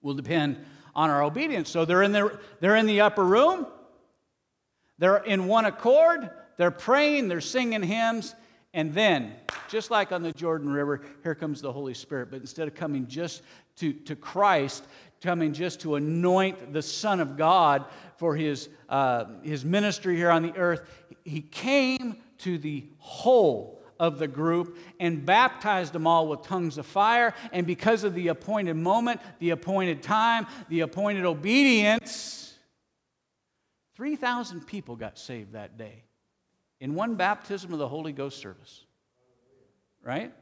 will 0.00 0.14
depend 0.14 0.64
on 0.94 1.10
our 1.10 1.22
obedience. 1.22 1.70
So 1.70 1.84
they're 1.84 2.02
in 2.02 2.12
the, 2.12 2.38
they're 2.60 2.76
in 2.76 2.86
the 2.86 3.00
upper 3.00 3.24
room, 3.24 3.66
they're 4.98 5.18
in 5.18 5.46
one 5.46 5.64
accord, 5.64 6.30
they're 6.56 6.70
praying, 6.70 7.28
they're 7.28 7.40
singing 7.40 7.82
hymns, 7.82 8.34
and 8.74 8.92
then, 8.92 9.32
just 9.68 9.90
like 9.90 10.10
on 10.10 10.22
the 10.22 10.32
Jordan 10.32 10.68
River, 10.68 11.02
here 11.22 11.34
comes 11.34 11.62
the 11.62 11.72
Holy 11.72 11.94
Spirit. 11.94 12.30
But 12.30 12.40
instead 12.40 12.66
of 12.66 12.74
coming 12.74 13.06
just 13.06 13.42
to, 13.76 13.92
to 13.92 14.16
Christ, 14.16 14.84
coming 15.22 15.52
just 15.52 15.80
to 15.82 15.94
anoint 15.94 16.72
the 16.72 16.82
Son 16.82 17.20
of 17.20 17.36
God 17.36 17.84
for 18.16 18.34
his, 18.34 18.68
uh, 18.88 19.26
his 19.42 19.64
ministry 19.64 20.16
here 20.16 20.30
on 20.30 20.42
the 20.42 20.56
earth, 20.56 20.82
he 21.24 21.40
came 21.40 22.16
to 22.38 22.58
the 22.58 22.84
whole 22.98 23.80
of 23.98 24.18
the 24.18 24.28
group 24.28 24.78
and 25.00 25.24
baptized 25.24 25.92
them 25.92 26.06
all 26.06 26.28
with 26.28 26.42
tongues 26.42 26.78
of 26.78 26.86
fire. 26.86 27.34
And 27.52 27.66
because 27.66 28.04
of 28.04 28.14
the 28.14 28.28
appointed 28.28 28.74
moment, 28.74 29.20
the 29.38 29.50
appointed 29.50 30.02
time, 30.02 30.46
the 30.68 30.80
appointed 30.80 31.24
obedience, 31.24 32.54
3,000 33.96 34.66
people 34.66 34.96
got 34.96 35.18
saved 35.18 35.52
that 35.52 35.78
day 35.78 36.04
in 36.80 36.94
one 36.94 37.14
baptism 37.14 37.72
of 37.72 37.78
the 37.78 37.88
Holy 37.88 38.12
Ghost 38.12 38.38
service. 38.38 38.84
Right? 40.02 40.32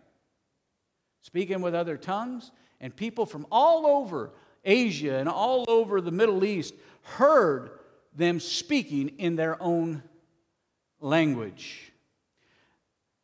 Speaking 1.21 1.61
with 1.61 1.75
other 1.75 1.97
tongues, 1.97 2.51
and 2.81 2.95
people 2.95 3.25
from 3.25 3.47
all 3.51 3.87
over 3.87 4.33
Asia 4.65 5.17
and 5.17 5.29
all 5.29 5.65
over 5.69 6.01
the 6.01 6.11
Middle 6.11 6.45
East 6.45 6.75
heard 7.03 7.71
them 8.15 8.41
speaking 8.41 9.09
in 9.19 9.37
their 9.37 9.61
own 9.63 10.03
language. 11.01 11.92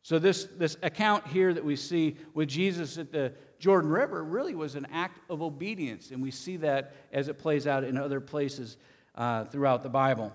So, 0.09 0.17
this, 0.17 0.45
this 0.57 0.75
account 0.81 1.27
here 1.27 1.53
that 1.53 1.63
we 1.63 1.75
see 1.75 2.17
with 2.33 2.49
Jesus 2.49 2.97
at 2.97 3.11
the 3.11 3.31
Jordan 3.59 3.91
River 3.91 4.23
really 4.23 4.55
was 4.55 4.73
an 4.73 4.87
act 4.91 5.19
of 5.29 5.43
obedience, 5.43 6.09
and 6.09 6.19
we 6.19 6.31
see 6.31 6.57
that 6.57 6.95
as 7.13 7.27
it 7.27 7.37
plays 7.37 7.67
out 7.67 7.83
in 7.83 7.95
other 7.95 8.19
places 8.19 8.77
uh, 9.13 9.43
throughout 9.45 9.83
the 9.83 9.89
Bible. 9.89 10.33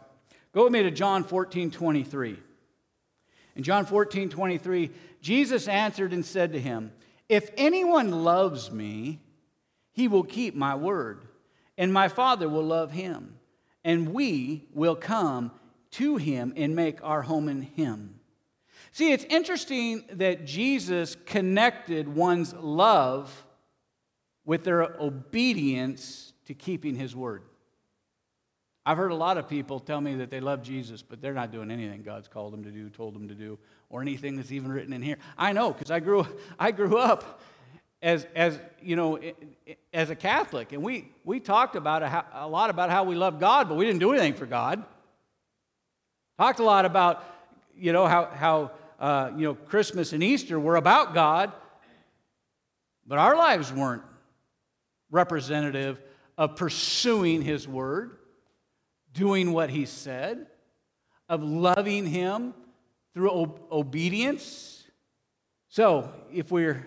Go 0.52 0.62
with 0.62 0.72
me 0.72 0.84
to 0.84 0.92
John 0.92 1.24
14 1.24 1.72
23. 1.72 2.38
In 3.56 3.62
John 3.64 3.84
14 3.84 4.28
23, 4.28 4.92
Jesus 5.20 5.66
answered 5.66 6.12
and 6.12 6.24
said 6.24 6.52
to 6.52 6.60
him, 6.60 6.92
If 7.28 7.50
anyone 7.56 8.22
loves 8.22 8.70
me, 8.70 9.18
he 9.90 10.06
will 10.06 10.22
keep 10.22 10.54
my 10.54 10.76
word, 10.76 11.24
and 11.76 11.92
my 11.92 12.06
Father 12.06 12.48
will 12.48 12.62
love 12.62 12.92
him, 12.92 13.40
and 13.82 14.14
we 14.14 14.68
will 14.72 14.94
come 14.94 15.50
to 15.90 16.16
him 16.16 16.52
and 16.56 16.76
make 16.76 17.02
our 17.02 17.22
home 17.22 17.48
in 17.48 17.62
him. 17.62 18.20
See, 18.94 19.10
it's 19.10 19.24
interesting 19.24 20.04
that 20.12 20.44
Jesus 20.44 21.16
connected 21.26 22.06
one's 22.06 22.54
love 22.54 23.44
with 24.44 24.62
their 24.62 24.84
obedience 25.00 26.32
to 26.44 26.54
keeping 26.54 26.94
his 26.94 27.16
word. 27.16 27.42
I've 28.86 28.96
heard 28.96 29.10
a 29.10 29.16
lot 29.16 29.36
of 29.36 29.48
people 29.48 29.80
tell 29.80 30.00
me 30.00 30.14
that 30.14 30.30
they 30.30 30.38
love 30.38 30.62
Jesus, 30.62 31.02
but 31.02 31.20
they're 31.20 31.34
not 31.34 31.50
doing 31.50 31.72
anything 31.72 32.04
God's 32.04 32.28
called 32.28 32.52
them 32.52 32.62
to 32.62 32.70
do, 32.70 32.88
told 32.88 33.16
them 33.16 33.26
to 33.26 33.34
do, 33.34 33.58
or 33.90 34.00
anything 34.00 34.36
that's 34.36 34.52
even 34.52 34.70
written 34.70 34.92
in 34.92 35.02
here. 35.02 35.16
I 35.36 35.52
know 35.52 35.72
because 35.72 35.90
I 35.90 35.98
grew, 35.98 36.24
I 36.60 36.70
grew 36.70 36.96
up 36.96 37.40
as, 38.00 38.28
as 38.36 38.60
you 38.80 38.94
know, 38.94 39.18
as 39.92 40.10
a 40.10 40.14
Catholic, 40.14 40.70
and 40.70 40.84
we, 40.84 41.10
we 41.24 41.40
talked 41.40 41.74
about 41.74 42.04
a, 42.04 42.24
a 42.34 42.46
lot 42.46 42.70
about 42.70 42.90
how 42.90 43.02
we 43.02 43.16
love 43.16 43.40
God, 43.40 43.68
but 43.68 43.74
we 43.74 43.86
didn't 43.86 43.98
do 43.98 44.12
anything 44.12 44.34
for 44.34 44.46
God. 44.46 44.84
Talked 46.38 46.60
a 46.60 46.64
lot 46.64 46.84
about, 46.84 47.24
you 47.76 47.92
know, 47.92 48.06
how, 48.06 48.26
how 48.26 48.70
uh, 48.98 49.30
you 49.36 49.46
know, 49.46 49.54
Christmas 49.54 50.12
and 50.12 50.22
Easter 50.22 50.58
were 50.58 50.76
about 50.76 51.14
God, 51.14 51.52
but 53.06 53.18
our 53.18 53.36
lives 53.36 53.72
weren't 53.72 54.02
representative 55.10 56.00
of 56.36 56.56
pursuing 56.56 57.42
His 57.42 57.68
Word, 57.68 58.16
doing 59.12 59.52
what 59.52 59.70
He 59.70 59.86
said, 59.86 60.46
of 61.28 61.42
loving 61.42 62.06
Him 62.06 62.54
through 63.14 63.30
o- 63.30 63.60
obedience. 63.70 64.82
So, 65.68 66.12
if 66.32 66.50
we're 66.50 66.84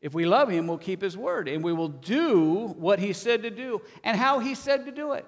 if 0.00 0.14
we 0.14 0.24
love 0.24 0.48
him, 0.48 0.66
we'll 0.66 0.78
keep 0.78 1.02
his 1.02 1.16
word 1.16 1.48
and 1.48 1.64
we 1.64 1.72
will 1.72 1.88
do 1.88 2.68
what 2.78 3.00
he 3.00 3.12
said 3.12 3.42
to 3.42 3.50
do 3.50 3.82
and 4.04 4.16
how 4.16 4.38
he 4.38 4.54
said 4.54 4.84
to 4.86 4.92
do 4.92 5.14
it. 5.14 5.26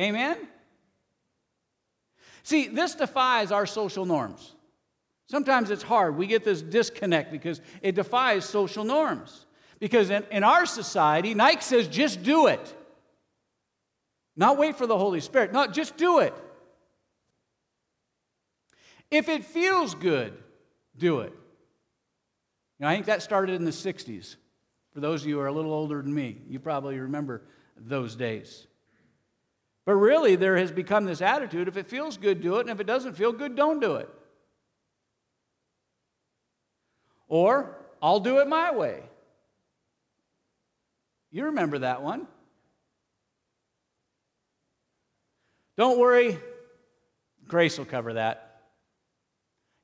Amen? 0.00 0.38
See, 2.46 2.68
this 2.68 2.94
defies 2.94 3.50
our 3.50 3.66
social 3.66 4.06
norms. 4.06 4.54
Sometimes 5.28 5.68
it's 5.68 5.82
hard. 5.82 6.16
We 6.16 6.28
get 6.28 6.44
this 6.44 6.62
disconnect 6.62 7.32
because 7.32 7.60
it 7.82 7.96
defies 7.96 8.44
social 8.44 8.84
norms. 8.84 9.46
Because 9.80 10.10
in, 10.10 10.24
in 10.30 10.44
our 10.44 10.64
society, 10.64 11.34
Nike 11.34 11.62
says 11.62 11.88
just 11.88 12.22
do 12.22 12.46
it. 12.46 12.72
Not 14.36 14.58
wait 14.58 14.76
for 14.76 14.86
the 14.86 14.96
Holy 14.96 15.18
Spirit. 15.18 15.52
No, 15.52 15.66
just 15.66 15.96
do 15.96 16.20
it. 16.20 16.32
If 19.10 19.28
it 19.28 19.44
feels 19.44 19.96
good, 19.96 20.32
do 20.96 21.22
it. 21.22 21.32
You 22.78 22.84
know, 22.84 22.86
I 22.86 22.94
think 22.94 23.06
that 23.06 23.22
started 23.22 23.56
in 23.56 23.64
the 23.64 23.72
60s. 23.72 24.36
For 24.92 25.00
those 25.00 25.22
of 25.22 25.28
you 25.28 25.34
who 25.34 25.40
are 25.40 25.48
a 25.48 25.52
little 25.52 25.72
older 25.72 26.00
than 26.00 26.14
me, 26.14 26.42
you 26.48 26.60
probably 26.60 26.96
remember 27.00 27.42
those 27.76 28.14
days. 28.14 28.68
But 29.86 29.94
really, 29.94 30.34
there 30.34 30.56
has 30.56 30.72
become 30.72 31.04
this 31.04 31.22
attitude 31.22 31.68
if 31.68 31.76
it 31.76 31.86
feels 31.86 32.18
good, 32.18 32.42
do 32.42 32.56
it, 32.56 32.62
and 32.62 32.70
if 32.70 32.80
it 32.80 32.86
doesn't 32.86 33.14
feel 33.14 33.32
good, 33.32 33.54
don't 33.54 33.80
do 33.80 33.94
it. 33.94 34.10
Or, 37.28 37.78
I'll 38.02 38.20
do 38.20 38.38
it 38.38 38.48
my 38.48 38.74
way. 38.74 39.02
You 41.30 41.46
remember 41.46 41.78
that 41.78 42.02
one. 42.02 42.26
Don't 45.76 45.98
worry, 45.98 46.38
grace 47.46 47.78
will 47.78 47.84
cover 47.84 48.14
that. 48.14 48.62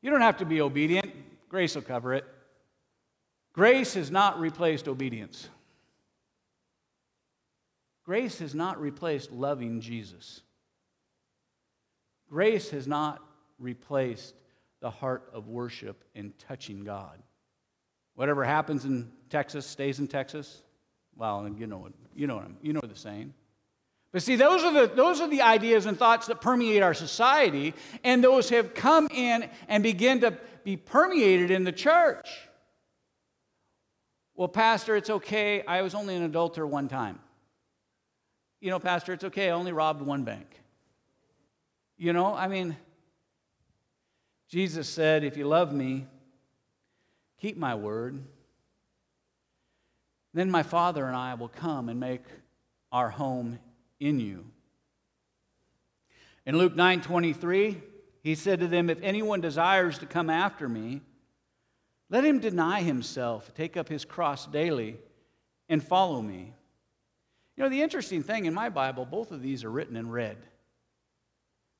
You 0.00 0.10
don't 0.10 0.22
have 0.22 0.38
to 0.38 0.44
be 0.44 0.60
obedient, 0.60 1.12
grace 1.48 1.74
will 1.74 1.82
cover 1.82 2.14
it. 2.14 2.24
Grace 3.52 3.94
has 3.94 4.10
not 4.10 4.40
replaced 4.40 4.88
obedience. 4.88 5.48
Grace 8.04 8.40
has 8.40 8.54
not 8.54 8.80
replaced 8.80 9.30
loving 9.30 9.80
Jesus. 9.80 10.40
Grace 12.28 12.70
has 12.70 12.86
not 12.86 13.22
replaced 13.58 14.34
the 14.80 14.90
heart 14.90 15.30
of 15.32 15.48
worship 15.48 16.02
and 16.14 16.36
touching 16.38 16.82
God. 16.82 17.22
Whatever 18.14 18.44
happens 18.44 18.84
in 18.84 19.10
Texas 19.30 19.66
stays 19.66 19.98
in 19.98 20.08
Texas. 20.08 20.62
Well, 21.16 21.48
you 21.56 21.66
know 21.66 21.78
what 21.78 21.92
you 22.14 22.26
know 22.26 22.36
what 22.36 22.44
I'm, 22.44 22.56
you 22.62 22.72
know 22.72 22.80
the 22.82 22.96
saying. 22.96 23.32
But 24.12 24.22
see, 24.22 24.36
those 24.36 24.62
are 24.64 24.72
the 24.72 24.94
those 24.94 25.20
are 25.20 25.28
the 25.28 25.42
ideas 25.42 25.86
and 25.86 25.98
thoughts 25.98 26.26
that 26.26 26.40
permeate 26.40 26.82
our 26.82 26.94
society, 26.94 27.74
and 28.02 28.22
those 28.22 28.50
have 28.50 28.74
come 28.74 29.08
in 29.10 29.48
and 29.68 29.82
begin 29.82 30.20
to 30.20 30.36
be 30.64 30.76
permeated 30.76 31.50
in 31.50 31.64
the 31.64 31.72
church. 31.72 32.28
Well, 34.34 34.48
Pastor, 34.48 34.96
it's 34.96 35.10
okay. 35.10 35.62
I 35.64 35.82
was 35.82 35.94
only 35.94 36.16
an 36.16 36.22
adulterer 36.22 36.66
one 36.66 36.88
time. 36.88 37.20
You 38.62 38.70
know, 38.70 38.78
Pastor, 38.78 39.12
it's 39.12 39.24
okay. 39.24 39.48
I 39.48 39.54
only 39.54 39.72
robbed 39.72 40.02
one 40.02 40.22
bank. 40.22 40.46
You 41.98 42.12
know, 42.12 42.32
I 42.32 42.46
mean, 42.46 42.76
Jesus 44.48 44.88
said, 44.88 45.24
If 45.24 45.36
you 45.36 45.48
love 45.48 45.72
me, 45.72 46.06
keep 47.40 47.56
my 47.56 47.74
word. 47.74 48.22
Then 50.32 50.48
my 50.48 50.62
Father 50.62 51.04
and 51.06 51.16
I 51.16 51.34
will 51.34 51.48
come 51.48 51.88
and 51.88 51.98
make 51.98 52.22
our 52.92 53.10
home 53.10 53.58
in 53.98 54.20
you. 54.20 54.44
In 56.46 56.56
Luke 56.56 56.76
9 56.76 57.00
23, 57.00 57.82
he 58.22 58.34
said 58.36 58.60
to 58.60 58.68
them, 58.68 58.88
If 58.88 59.02
anyone 59.02 59.40
desires 59.40 59.98
to 59.98 60.06
come 60.06 60.30
after 60.30 60.68
me, 60.68 61.00
let 62.10 62.24
him 62.24 62.38
deny 62.38 62.82
himself, 62.82 63.52
take 63.56 63.76
up 63.76 63.88
his 63.88 64.04
cross 64.04 64.46
daily, 64.46 64.98
and 65.68 65.82
follow 65.82 66.22
me. 66.22 66.54
You 67.56 67.64
know, 67.64 67.68
the 67.68 67.82
interesting 67.82 68.22
thing 68.22 68.46
in 68.46 68.54
my 68.54 68.68
Bible, 68.68 69.04
both 69.04 69.30
of 69.30 69.42
these 69.42 69.64
are 69.64 69.70
written 69.70 69.96
in 69.96 70.10
red 70.10 70.38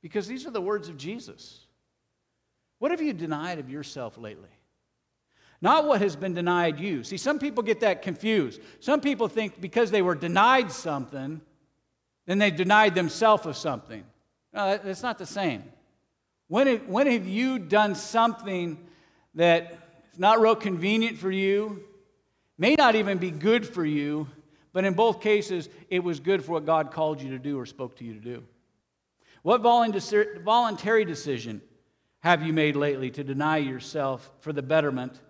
because 0.02 0.26
these 0.26 0.46
are 0.46 0.50
the 0.50 0.60
words 0.60 0.88
of 0.88 0.96
Jesus. 0.96 1.60
What 2.78 2.90
have 2.90 3.00
you 3.00 3.12
denied 3.12 3.58
of 3.58 3.70
yourself 3.70 4.18
lately? 4.18 4.48
Not 5.60 5.86
what 5.86 6.00
has 6.00 6.16
been 6.16 6.34
denied 6.34 6.80
you. 6.80 7.04
See, 7.04 7.16
some 7.16 7.38
people 7.38 7.62
get 7.62 7.80
that 7.80 8.02
confused. 8.02 8.60
Some 8.80 9.00
people 9.00 9.28
think 9.28 9.60
because 9.60 9.92
they 9.92 10.02
were 10.02 10.16
denied 10.16 10.72
something, 10.72 11.40
then 12.26 12.38
they 12.38 12.50
denied 12.50 12.96
themselves 12.96 13.46
of 13.46 13.56
something. 13.56 14.04
No, 14.52 14.76
that's 14.76 15.02
not 15.02 15.18
the 15.18 15.26
same. 15.26 15.62
When 16.48 16.66
have, 16.66 16.88
when 16.88 17.06
have 17.06 17.26
you 17.26 17.60
done 17.60 17.94
something 17.94 18.76
that 19.36 19.78
is 20.12 20.18
not 20.18 20.40
real 20.40 20.56
convenient 20.56 21.16
for 21.16 21.30
you, 21.30 21.84
may 22.58 22.74
not 22.74 22.96
even 22.96 23.18
be 23.18 23.30
good 23.30 23.66
for 23.66 23.84
you, 23.84 24.26
but 24.72 24.84
in 24.84 24.94
both 24.94 25.20
cases, 25.20 25.68
it 25.88 26.02
was 26.02 26.20
good 26.20 26.44
for 26.44 26.52
what 26.52 26.64
God 26.64 26.92
called 26.92 27.20
you 27.20 27.30
to 27.30 27.38
do 27.38 27.58
or 27.58 27.66
spoke 27.66 27.96
to 27.96 28.04
you 28.04 28.14
to 28.14 28.20
do. 28.20 28.44
What 29.42 29.60
voluntary 29.60 31.04
decision 31.04 31.60
have 32.20 32.42
you 32.42 32.52
made 32.52 32.76
lately 32.76 33.10
to 33.10 33.24
deny 33.24 33.58
yourself 33.58 34.30
for 34.40 34.52
the 34.52 34.62
betterment 34.62 35.20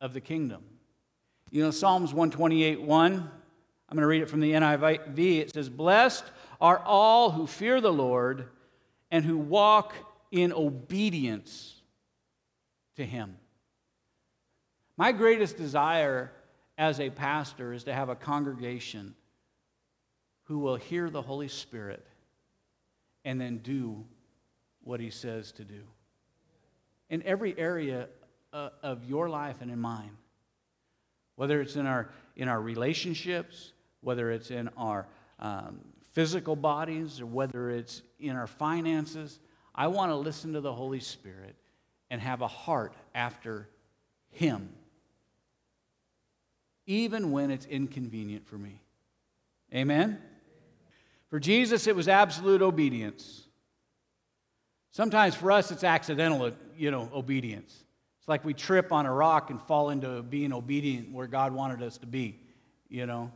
of 0.00 0.14
the 0.14 0.20
kingdom? 0.20 0.62
You 1.50 1.62
know, 1.62 1.70
Psalms 1.70 2.12
128 2.12 2.80
1, 2.80 3.12
I'm 3.12 3.96
going 3.96 4.02
to 4.02 4.06
read 4.06 4.22
it 4.22 4.30
from 4.30 4.40
the 4.40 4.52
NIV. 4.52 5.38
It 5.40 5.54
says, 5.54 5.68
Blessed 5.68 6.24
are 6.60 6.78
all 6.78 7.30
who 7.30 7.46
fear 7.46 7.80
the 7.80 7.92
Lord 7.92 8.48
and 9.10 9.24
who 9.24 9.38
walk 9.38 9.94
in 10.30 10.52
obedience 10.52 11.74
to 12.96 13.04
him. 13.04 13.36
My 14.96 15.12
greatest 15.12 15.56
desire 15.56 16.32
as 16.78 17.00
a 17.00 17.10
pastor 17.10 17.72
is 17.72 17.84
to 17.84 17.92
have 17.92 18.08
a 18.08 18.14
congregation 18.14 19.14
who 20.44 20.60
will 20.60 20.76
hear 20.76 21.10
the 21.10 21.20
Holy 21.20 21.48
Spirit 21.48 22.06
and 23.24 23.40
then 23.40 23.58
do 23.58 24.06
what 24.84 25.00
he 25.00 25.10
says 25.10 25.50
to 25.52 25.64
do. 25.64 25.82
In 27.10 27.22
every 27.24 27.58
area 27.58 28.08
uh, 28.52 28.70
of 28.82 29.04
your 29.04 29.28
life 29.28 29.56
and 29.60 29.70
in 29.70 29.80
mine, 29.80 30.16
whether 31.34 31.60
it's 31.60 31.76
in 31.76 31.84
our, 31.84 32.08
in 32.36 32.48
our 32.48 32.60
relationships, 32.60 33.72
whether 34.00 34.30
it's 34.30 34.50
in 34.50 34.68
our 34.76 35.06
um, 35.40 35.80
physical 36.12 36.56
bodies, 36.56 37.20
or 37.20 37.26
whether 37.26 37.70
it's 37.70 38.02
in 38.20 38.36
our 38.36 38.46
finances, 38.46 39.40
I 39.74 39.88
want 39.88 40.10
to 40.10 40.16
listen 40.16 40.52
to 40.52 40.60
the 40.60 40.72
Holy 40.72 41.00
Spirit 41.00 41.56
and 42.10 42.20
have 42.20 42.40
a 42.40 42.48
heart 42.48 42.94
after 43.14 43.68
Him 44.30 44.70
even 46.88 47.30
when 47.30 47.50
it's 47.50 47.66
inconvenient 47.66 48.48
for 48.48 48.56
me. 48.56 48.80
Amen? 49.72 50.18
For 51.28 51.38
Jesus, 51.38 51.86
it 51.86 51.94
was 51.94 52.08
absolute 52.08 52.62
obedience. 52.62 53.44
Sometimes 54.90 55.34
for 55.34 55.52
us, 55.52 55.70
it's 55.70 55.84
accidental, 55.84 56.50
you 56.76 56.90
know, 56.90 57.10
obedience. 57.14 57.84
It's 58.18 58.28
like 58.28 58.42
we 58.42 58.54
trip 58.54 58.90
on 58.90 59.04
a 59.04 59.12
rock 59.12 59.50
and 59.50 59.60
fall 59.60 59.90
into 59.90 60.22
being 60.22 60.52
obedient 60.52 61.12
where 61.12 61.26
God 61.26 61.52
wanted 61.52 61.82
us 61.82 61.98
to 61.98 62.06
be, 62.06 62.40
you 62.88 63.04
know. 63.04 63.30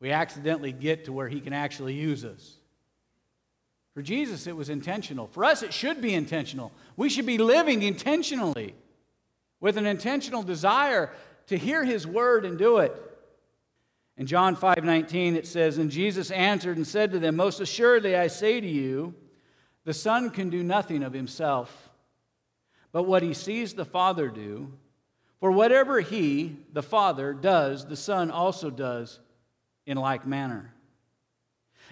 We 0.00 0.10
accidentally 0.10 0.72
get 0.72 1.04
to 1.04 1.12
where 1.12 1.28
He 1.28 1.40
can 1.40 1.52
actually 1.52 1.94
use 1.94 2.24
us. 2.24 2.56
For 3.92 4.00
Jesus, 4.00 4.46
it 4.46 4.56
was 4.56 4.70
intentional. 4.70 5.26
For 5.26 5.44
us, 5.44 5.62
it 5.62 5.72
should 5.72 6.00
be 6.00 6.14
intentional. 6.14 6.72
We 6.96 7.10
should 7.10 7.26
be 7.26 7.38
living 7.38 7.82
intentionally 7.82 8.74
with 9.60 9.76
an 9.76 9.86
intentional 9.86 10.42
desire 10.42 11.12
to 11.46 11.58
hear 11.58 11.84
his 11.84 12.06
word 12.06 12.44
and 12.44 12.58
do 12.58 12.78
it. 12.78 12.94
In 14.16 14.26
John 14.26 14.54
5 14.54 14.84
19, 14.84 15.36
it 15.36 15.46
says, 15.46 15.78
And 15.78 15.90
Jesus 15.90 16.30
answered 16.30 16.76
and 16.76 16.86
said 16.86 17.12
to 17.12 17.18
them, 17.18 17.36
Most 17.36 17.60
assuredly 17.60 18.16
I 18.16 18.28
say 18.28 18.60
to 18.60 18.66
you, 18.66 19.14
the 19.84 19.94
Son 19.94 20.30
can 20.30 20.50
do 20.50 20.62
nothing 20.62 21.02
of 21.02 21.12
himself, 21.12 21.90
but 22.92 23.02
what 23.02 23.22
he 23.22 23.34
sees 23.34 23.74
the 23.74 23.84
Father 23.84 24.28
do. 24.28 24.72
For 25.40 25.50
whatever 25.50 26.00
he, 26.00 26.56
the 26.72 26.82
Father, 26.82 27.34
does, 27.34 27.86
the 27.86 27.96
Son 27.96 28.30
also 28.30 28.70
does 28.70 29.20
in 29.84 29.98
like 29.98 30.26
manner. 30.26 30.72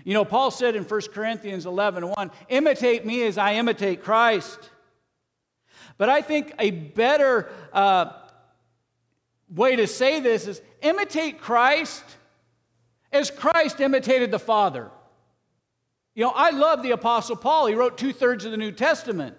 You 0.04 0.14
know, 0.14 0.24
Paul 0.24 0.50
said 0.50 0.74
in 0.74 0.84
1 0.84 1.00
Corinthians 1.12 1.66
11 1.66 2.08
1, 2.08 2.30
imitate 2.48 3.04
me 3.04 3.24
as 3.24 3.36
I 3.36 3.54
imitate 3.54 4.02
Christ. 4.02 4.70
But 5.98 6.08
I 6.08 6.22
think 6.22 6.54
a 6.58 6.70
better 6.70 7.50
uh, 7.72 8.12
way 9.54 9.76
to 9.76 9.86
say 9.86 10.20
this 10.20 10.46
is 10.46 10.60
imitate 10.80 11.40
Christ 11.40 12.04
as 13.12 13.30
Christ 13.30 13.80
imitated 13.80 14.30
the 14.30 14.38
Father. 14.38 14.90
You 16.14 16.24
know, 16.24 16.32
I 16.34 16.50
love 16.50 16.82
the 16.82 16.90
Apostle 16.90 17.36
Paul. 17.36 17.66
He 17.66 17.74
wrote 17.74 17.96
two 17.96 18.12
thirds 18.12 18.44
of 18.44 18.50
the 18.50 18.56
New 18.56 18.72
Testament. 18.72 19.36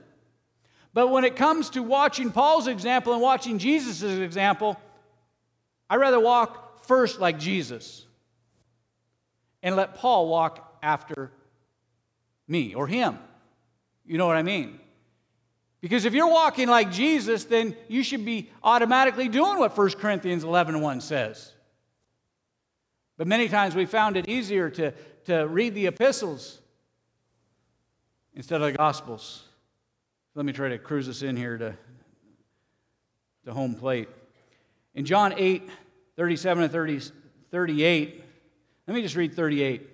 But 0.94 1.08
when 1.08 1.24
it 1.24 1.36
comes 1.36 1.72
to 1.72 1.82
watching 1.82 2.32
Paul's 2.32 2.68
example 2.68 3.14
and 3.14 3.22
watching 3.22 3.58
Jesus' 3.58 4.04
example, 4.04 4.80
I'd 5.90 5.98
rather 5.98 6.20
walk 6.20 6.86
first 6.86 7.20
like 7.20 7.40
Jesus 7.40 8.06
and 9.64 9.76
let 9.76 9.96
Paul 9.96 10.28
walk 10.28 10.78
after 10.84 11.32
me 12.48 12.76
or 12.76 12.88
him. 12.88 13.18
You 14.06 14.18
know 14.18 14.28
what 14.28 14.38
I 14.38 14.44
mean? 14.44 14.80
Because 15.84 16.06
if 16.06 16.14
you're 16.14 16.30
walking 16.30 16.70
like 16.70 16.94
Jesus, 16.94 17.44
then 17.44 17.76
you 17.90 18.04
should 18.04 18.24
be 18.24 18.50
automatically 18.64 19.28
doing 19.28 19.60
what 19.60 19.78
1 19.78 19.90
Corinthians 19.92 20.46
11 20.46 20.80
1 20.80 21.02
says. 21.02 21.52
But 23.18 23.28
many 23.28 23.50
times 23.50 23.76
we 23.76 23.86
found 23.86 24.16
it 24.16 24.30
easier 24.30 24.70
to, 24.70 24.94
to 25.26 25.46
read 25.46 25.76
the 25.76 25.88
epistles 25.88 26.62
instead 28.34 28.62
of 28.62 28.72
the 28.72 28.78
gospels. 28.78 29.44
Let 30.36 30.46
me 30.46 30.54
try 30.54 30.70
to 30.70 30.78
cruise 30.78 31.10
us 31.10 31.22
in 31.22 31.36
here 31.36 31.58
to 31.58 31.76
the 33.44 33.54
home 33.54 33.76
plate. 33.76 34.08
In 34.96 35.04
John 35.04 35.34
8, 35.36 35.70
37 36.16 36.64
and 36.64 36.72
30, 36.72 37.02
38, 37.52 38.24
let 38.88 38.94
me 38.96 39.02
just 39.02 39.18
read 39.18 39.34
38. 39.34 39.90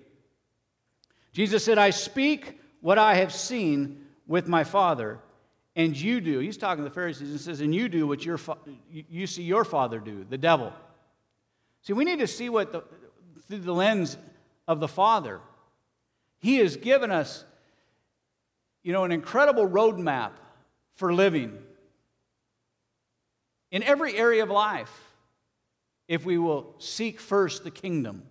Jesus 1.34 1.66
said, 1.66 1.80
I 1.80 1.90
speak 1.90 2.60
what 2.80 3.00
I 3.00 3.16
have 3.16 3.34
seen 3.34 4.06
with 4.28 4.48
my 4.48 4.64
Father, 4.64 5.20
and 5.80 5.96
you 5.96 6.20
do. 6.20 6.40
He's 6.40 6.58
talking 6.58 6.84
to 6.84 6.90
the 6.90 6.94
Pharisees 6.94 7.30
and 7.30 7.40
says, 7.40 7.62
and 7.62 7.74
you 7.74 7.88
do 7.88 8.06
what 8.06 8.26
your 8.26 8.38
fa- 8.38 8.58
you 8.92 9.26
see 9.26 9.44
your 9.44 9.64
father 9.64 10.00
do, 10.00 10.26
the 10.30 10.38
devil. 10.38 10.74
See, 11.84 11.94
we 11.94 12.04
need 12.04 12.20
to 12.20 12.28
see 12.28 12.50
what 12.50 12.74
the, 12.74 12.84
through 13.48 13.60
the 13.60 13.74
lens 13.74 14.18
of 14.68 14.82
the 14.82 14.90
Father. 14.90 15.40
He 16.40 16.58
has 16.58 16.76
given 16.76 17.12
us 17.12 17.46
you 18.84 18.92
know, 18.92 19.06
an 19.06 19.14
incredible 19.14 19.70
roadmap 19.70 20.32
for 20.96 21.14
living 21.14 21.58
in 23.72 23.82
every 23.82 24.18
area 24.18 24.44
of 24.44 24.50
life 24.50 24.92
if 26.10 26.26
we 26.26 26.38
will 26.38 26.76
seek 26.80 27.22
first 27.22 27.64
the 27.64 27.72
kingdom 27.72 28.24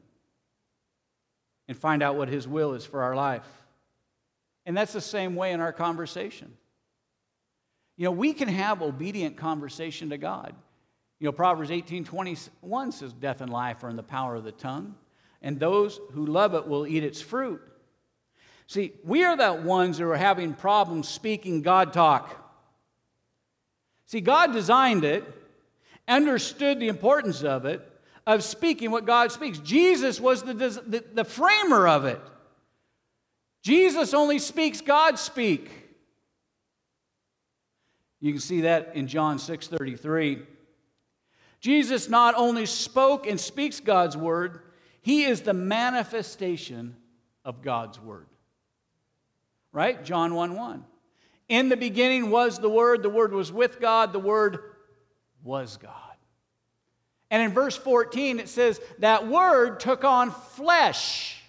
and 1.67 1.79
find 1.79 2.03
out 2.03 2.17
what 2.17 2.29
His 2.29 2.47
will 2.47 2.75
is 2.75 2.85
for 2.85 3.03
our 3.03 3.17
life. 3.17 3.47
And 4.67 4.77
that's 4.77 4.93
the 4.93 5.01
same 5.01 5.35
way 5.35 5.53
in 5.53 5.61
our 5.61 5.73
conversation. 5.73 6.53
You 7.99 8.05
know, 8.05 8.13
we 8.13 8.33
can 8.33 8.49
have 8.49 8.81
obedient 8.81 9.37
conversation 9.37 10.11
to 10.11 10.19
God. 10.19 10.55
You 11.19 11.27
know, 11.27 11.33
Proverbs 11.33 11.73
18 11.73 12.05
21 12.05 12.93
says, 12.93 13.13
Death 13.13 13.41
and 13.41 13.51
life 13.51 13.83
are 13.83 13.91
in 13.91 13.97
the 13.97 14.05
power 14.05 14.37
of 14.37 14.45
the 14.45 14.53
tongue, 14.53 14.95
and 15.43 15.59
those 15.59 16.01
who 16.13 16.25
love 16.25 16.55
it 16.55 16.67
will 16.67 16.87
eat 16.87 17.03
its 17.03 17.21
fruit. 17.21 17.61
See, 18.69 18.93
we 19.03 19.25
are 19.25 19.37
the 19.37 19.53
ones 19.53 19.99
who 19.99 20.09
are 20.09 20.17
having 20.17 20.55
problems 20.55 21.09
speaking 21.09 21.61
God 21.61 21.93
talk. 21.93 22.37
See, 24.07 24.21
God 24.21 24.53
designed 24.53 25.05
it, 25.05 25.25
understood 26.07 26.79
the 26.79 26.89
importance 26.89 27.43
of 27.43 27.65
it, 27.65 27.85
of 28.29 28.45
speaking 28.45 28.93
what 28.93 29.07
God 29.07 29.33
speaks. 29.33 29.59
Jesus 29.59 30.21
was 30.21 30.45
the, 30.45 30.55
the, 30.55 31.05
the 31.15 31.25
framer 31.25 31.89
of 31.89 32.05
it. 32.05 32.21
Jesus 33.63 34.15
only 34.15 34.39
speaks 34.39 34.81
God 34.81 35.19
speak. 35.19 35.88
You 38.21 38.33
can 38.33 38.41
see 38.41 38.63
that 38.63 38.93
in 38.95 39.07
John 39.07 39.39
6:33. 39.39 40.47
Jesus 41.61 42.09
not 42.09 42.35
only 42.37 42.67
spoke 42.67 43.27
and 43.27 43.39
speaks 43.41 43.81
God's 43.81 44.17
word, 44.17 44.63
he 45.01 45.25
is 45.25 45.43
the 45.43 45.55
manifestation 45.55 46.97
of 47.45 47.63
God's 47.63 48.01
word 48.01 48.27
right? 49.73 50.05
John 50.05 50.35
1 50.35 50.55
1. 50.55 50.85
In 51.49 51.69
the 51.69 51.77
beginning 51.77 52.31
was 52.31 52.59
the 52.59 52.69
Word, 52.69 53.03
the 53.03 53.09
Word 53.09 53.33
was 53.33 53.53
with 53.53 53.81
God, 53.81 54.13
the 54.13 54.19
Word 54.19 54.59
was 55.43 55.77
God. 55.77 55.93
And 57.31 57.43
in 57.43 57.53
verse 57.53 57.77
14, 57.77 58.39
it 58.39 58.49
says, 58.49 58.81
That 58.99 59.29
Word 59.29 59.81
took 59.81 60.05
on 60.05 60.31
flesh. 60.31 61.43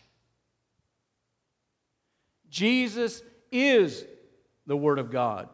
Jesus 2.49 3.21
is 3.51 4.05
the 4.65 4.77
Word 4.77 4.99
of 4.99 5.11
God. 5.11 5.49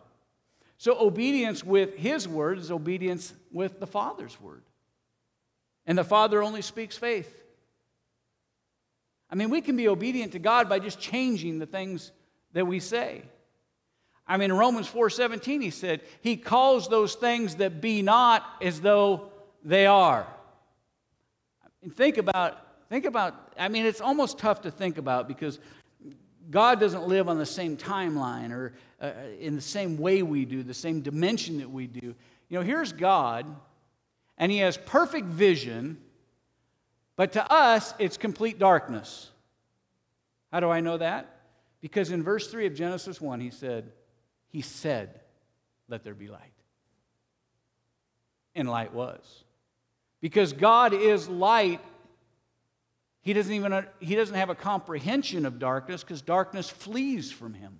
So 0.86 0.96
obedience 1.00 1.64
with 1.64 1.96
His 1.96 2.28
Word 2.28 2.60
is 2.60 2.70
obedience 2.70 3.34
with 3.52 3.80
the 3.80 3.88
Father's 3.88 4.40
Word. 4.40 4.62
And 5.88 5.98
the 5.98 6.04
Father 6.04 6.44
only 6.44 6.62
speaks 6.62 6.96
faith. 6.96 7.44
I 9.28 9.34
mean, 9.34 9.50
we 9.50 9.62
can 9.62 9.78
be 9.78 9.88
obedient 9.88 10.34
to 10.34 10.40
God 10.40 10.70
by 10.70 10.78
just 10.78 11.00
changing 11.00 11.58
the 11.58 11.66
things 11.66 12.12
that 12.54 12.68
we 12.68 12.80
say. 12.80 13.24
I 14.28 14.38
mean, 14.38 14.52
in 14.52 14.58
Romans 14.58 14.88
4:17, 14.88 15.60
he 15.60 15.72
said, 15.72 16.02
He 16.22 16.38
calls 16.38 16.88
those 16.88 17.16
things 17.16 17.56
that 17.56 17.82
be 17.82 18.04
not 18.04 18.46
as 18.62 18.80
though 18.80 19.32
they 19.64 19.88
are. 19.88 20.28
And 21.82 21.96
think 21.96 22.20
about, 22.20 22.60
think 22.90 23.06
about, 23.06 23.34
I 23.58 23.70
mean, 23.70 23.88
it's 23.88 24.02
almost 24.02 24.38
tough 24.38 24.62
to 24.62 24.70
think 24.70 25.00
about 25.00 25.28
because 25.28 25.58
God 26.50 26.80
doesn't 26.80 27.08
live 27.08 27.30
on 27.30 27.38
the 27.38 27.46
same 27.46 27.78
timeline 27.78 28.52
or 28.52 28.74
uh, 29.02 29.12
in 29.40 29.56
the 29.56 29.62
same 29.62 29.98
way 29.98 30.24
we 30.24 30.46
do, 30.46 30.64
the 30.64 30.74
same 30.74 31.02
dimension 31.02 31.58
that 31.58 31.70
we 31.70 31.88
do. 31.88 32.16
You 32.50 32.60
know, 32.60 32.62
here's 32.62 32.94
God, 32.94 33.46
and 34.38 34.52
He 34.52 34.60
has 34.60 34.78
perfect 34.78 35.28
vision, 35.28 35.98
but 37.16 37.34
to 37.34 37.52
us, 37.52 37.94
it's 38.00 38.18
complete 38.18 38.60
darkness. 38.60 39.32
How 40.52 40.60
do 40.60 40.70
I 40.70 40.82
know 40.82 40.98
that? 40.98 41.36
Because 41.82 42.12
in 42.12 42.24
verse 42.24 42.48
3 42.48 42.68
of 42.68 42.74
Genesis 42.74 43.22
1, 43.22 43.40
he 43.40 43.50
said, 43.50 43.92
He 44.48 44.62
said, 44.62 45.20
Let 45.88 46.04
there 46.04 46.14
be 46.14 46.28
light. 46.28 46.42
And 48.56 48.70
light 48.70 48.94
was. 48.94 49.44
Because 50.22 50.54
God 50.54 50.94
is 50.94 51.28
light, 51.28 51.82
he 53.26 53.34
doesn't 53.34 53.52
even 53.52 53.74
uh, 53.74 53.82
he 54.00 54.16
doesn't 54.16 54.36
have 54.36 54.52
a 54.52 54.56
comprehension 54.56 55.48
of 55.48 55.58
darkness 55.58 56.02
because 56.02 56.22
darkness 56.22 56.70
flees 56.70 57.32
from 57.32 57.56
him. 57.56 57.80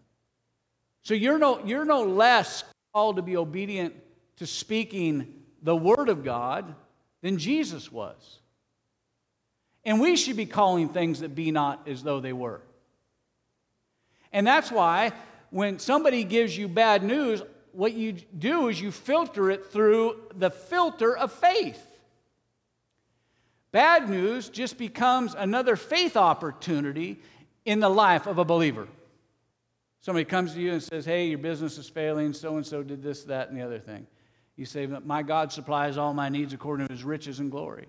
So 1.04 1.14
you're 1.14 1.38
no, 1.38 1.64
you're 1.64 1.86
no 1.86 2.04
less 2.04 2.64
called 2.92 3.18
to 3.18 3.22
be 3.22 3.38
obedient 3.38 3.94
to 4.38 4.48
speaking 4.48 5.44
the 5.62 5.76
word 5.76 6.10
of 6.10 6.24
God 6.24 6.74
than 7.22 7.38
Jesus 7.38 7.92
was. 7.92 8.40
And 9.84 10.02
we 10.02 10.16
should 10.16 10.36
be 10.36 10.48
calling 10.48 10.90
things 10.90 11.20
that 11.20 11.36
be 11.36 11.52
not 11.52 11.88
as 11.88 12.02
though 12.02 12.20
they 12.20 12.34
were. 12.34 12.62
And 14.34 14.48
that's 14.48 14.72
why 14.72 15.12
when 15.52 15.78
somebody 15.78 16.24
gives 16.24 16.58
you 16.58 16.68
bad 16.68 17.04
news, 17.04 17.44
what 17.72 17.94
you 17.94 18.14
do 18.14 18.70
is 18.70 18.82
you 18.82 18.90
filter 18.90 19.52
it 19.52 19.68
through 19.68 20.22
the 20.36 20.50
filter 20.50 21.16
of 21.16 21.32
faith. 21.32 21.86
Bad 23.76 24.10
news 24.10 24.48
just 24.48 24.78
becomes 24.78 25.36
another 25.38 25.76
faith 25.76 26.16
opportunity 26.16 27.20
in 27.66 27.82
the 27.82 27.90
life 27.90 28.26
of 28.26 28.38
a 28.38 28.46
believer. 28.46 28.88
Somebody 30.00 30.24
comes 30.24 30.54
to 30.54 30.62
you 30.62 30.72
and 30.72 30.82
says, 30.82 31.04
Hey, 31.04 31.28
your 31.28 31.40
business 31.40 31.78
is 31.78 31.90
failing, 31.90 32.32
so 32.32 32.56
and 32.56 32.66
so 32.66 32.84
did 32.84 33.04
this, 33.04 33.26
that, 33.26 33.50
and 33.50 33.58
the 33.58 33.66
other 33.66 33.80
thing. 33.80 34.08
You 34.56 34.64
say, 34.66 34.88
My 34.88 35.24
God 35.24 35.52
supplies 35.52 35.98
all 35.98 36.14
my 36.14 36.30
needs 36.30 36.54
according 36.54 36.88
to 36.88 36.94
his 36.94 37.04
riches 37.04 37.42
and 37.42 37.52
glory. 37.52 37.88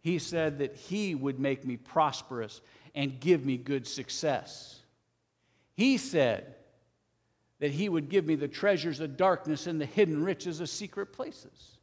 He 0.00 0.18
said 0.18 0.58
that 0.58 0.74
he 0.74 1.14
would 1.14 1.38
make 1.38 1.64
me 1.64 1.76
prosperous 1.76 2.60
and 2.96 3.20
give 3.20 3.46
me 3.46 3.56
good 3.56 3.86
success. 3.86 4.80
He 5.76 5.96
said 5.96 6.56
that 7.60 7.70
He 7.70 7.88
would 7.88 8.08
give 8.08 8.26
me 8.26 8.34
the 8.34 8.48
treasures 8.48 8.98
of 8.98 9.16
darkness 9.16 9.68
and 9.68 9.80
the 9.80 9.86
hidden 9.86 10.24
riches 10.24 10.60
of 10.60 10.68
secret 10.68 11.12
places. 11.12 11.78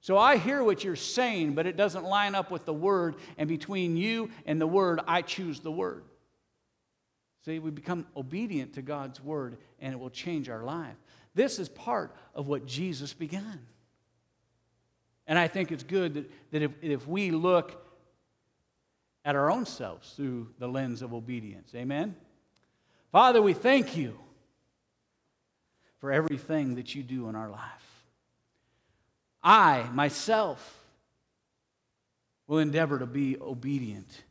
So 0.00 0.16
I 0.16 0.36
hear 0.36 0.62
what 0.62 0.84
you're 0.84 0.96
saying, 0.96 1.54
but 1.54 1.66
it 1.66 1.76
doesn't 1.76 2.04
line 2.04 2.34
up 2.34 2.50
with 2.50 2.64
the 2.64 2.72
Word, 2.72 3.16
and 3.36 3.48
between 3.48 3.96
you 3.96 4.30
and 4.46 4.60
the 4.60 4.66
Word, 4.66 5.00
I 5.06 5.22
choose 5.22 5.60
the 5.60 5.72
Word. 5.72 6.04
See, 7.44 7.58
we 7.58 7.70
become 7.70 8.06
obedient 8.16 8.74
to 8.74 8.82
God's 8.82 9.22
Word, 9.22 9.58
and 9.80 9.92
it 9.92 9.98
will 9.98 10.10
change 10.10 10.48
our 10.48 10.62
life. 10.62 10.96
This 11.34 11.58
is 11.58 11.68
part 11.68 12.14
of 12.34 12.48
what 12.48 12.66
Jesus 12.66 13.12
began. 13.12 13.60
And 15.26 15.38
I 15.38 15.48
think 15.48 15.72
it's 15.72 15.82
good 15.82 16.14
that, 16.14 16.30
that 16.52 16.62
if, 16.62 16.72
if 16.80 17.06
we 17.06 17.30
look 17.30 17.84
at 19.24 19.36
our 19.36 19.50
own 19.50 19.66
selves 19.66 20.12
through 20.12 20.48
the 20.58 20.66
lens 20.66 21.02
of 21.02 21.12
obedience. 21.12 21.72
Amen? 21.74 22.16
Father, 23.12 23.42
we 23.42 23.52
thank 23.52 23.96
you 23.96 24.18
for 25.98 26.12
everything 26.12 26.76
that 26.76 26.94
you 26.94 27.02
do 27.02 27.28
in 27.28 27.34
our 27.34 27.50
life. 27.50 27.87
I, 29.42 29.88
myself, 29.92 30.78
will 32.46 32.58
endeavor 32.58 32.98
to 32.98 33.06
be 33.06 33.36
obedient 33.40 34.24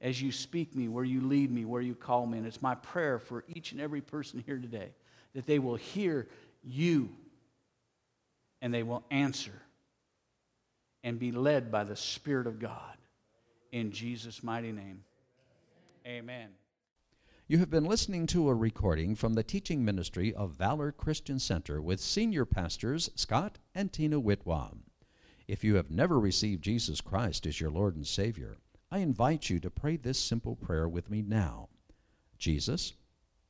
as 0.00 0.20
you 0.20 0.30
speak 0.30 0.74
me, 0.76 0.88
where 0.88 1.04
you 1.04 1.20
lead 1.20 1.50
me, 1.50 1.64
where 1.64 1.82
you 1.82 1.94
call 1.94 2.26
me. 2.26 2.38
And 2.38 2.46
it's 2.46 2.62
my 2.62 2.74
prayer 2.76 3.18
for 3.18 3.44
each 3.48 3.72
and 3.72 3.80
every 3.80 4.00
person 4.00 4.42
here 4.46 4.58
today 4.58 4.90
that 5.34 5.46
they 5.46 5.58
will 5.58 5.76
hear 5.76 6.28
you 6.62 7.10
and 8.60 8.72
they 8.72 8.82
will 8.82 9.04
answer 9.10 9.62
and 11.04 11.18
be 11.18 11.32
led 11.32 11.70
by 11.70 11.84
the 11.84 11.96
Spirit 11.96 12.46
of 12.46 12.58
God. 12.58 12.96
In 13.72 13.92
Jesus' 13.92 14.42
mighty 14.42 14.72
name, 14.72 15.04
amen. 16.06 16.48
You 17.50 17.56
have 17.60 17.70
been 17.70 17.86
listening 17.86 18.26
to 18.26 18.50
a 18.50 18.54
recording 18.54 19.14
from 19.14 19.32
the 19.32 19.42
teaching 19.42 19.82
ministry 19.82 20.34
of 20.34 20.58
Valor 20.58 20.92
Christian 20.92 21.38
Center 21.38 21.80
with 21.80 21.98
senior 21.98 22.44
pastors 22.44 23.08
Scott 23.14 23.58
and 23.74 23.90
Tina 23.90 24.20
Whitwam. 24.20 24.82
If 25.46 25.64
you 25.64 25.76
have 25.76 25.90
never 25.90 26.20
received 26.20 26.62
Jesus 26.62 27.00
Christ 27.00 27.46
as 27.46 27.58
your 27.58 27.70
Lord 27.70 27.96
and 27.96 28.06
Savior, 28.06 28.58
I 28.90 28.98
invite 28.98 29.48
you 29.48 29.60
to 29.60 29.70
pray 29.70 29.96
this 29.96 30.18
simple 30.18 30.56
prayer 30.56 30.86
with 30.86 31.08
me 31.08 31.22
now. 31.22 31.70
Jesus, 32.36 32.92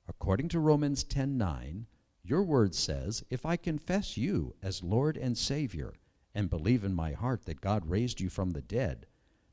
according 0.06 0.48
to 0.50 0.60
Romans 0.60 1.02
10:9, 1.02 1.88
your 2.22 2.44
word 2.44 2.76
says, 2.76 3.24
"If 3.30 3.44
I 3.44 3.56
confess 3.56 4.16
you 4.16 4.54
as 4.62 4.84
Lord 4.84 5.16
and 5.16 5.36
Savior 5.36 5.92
and 6.36 6.48
believe 6.48 6.84
in 6.84 6.94
my 6.94 7.14
heart 7.14 7.46
that 7.46 7.60
God 7.60 7.90
raised 7.90 8.20
you 8.20 8.30
from 8.30 8.50
the 8.50 8.62
dead, 8.62 9.06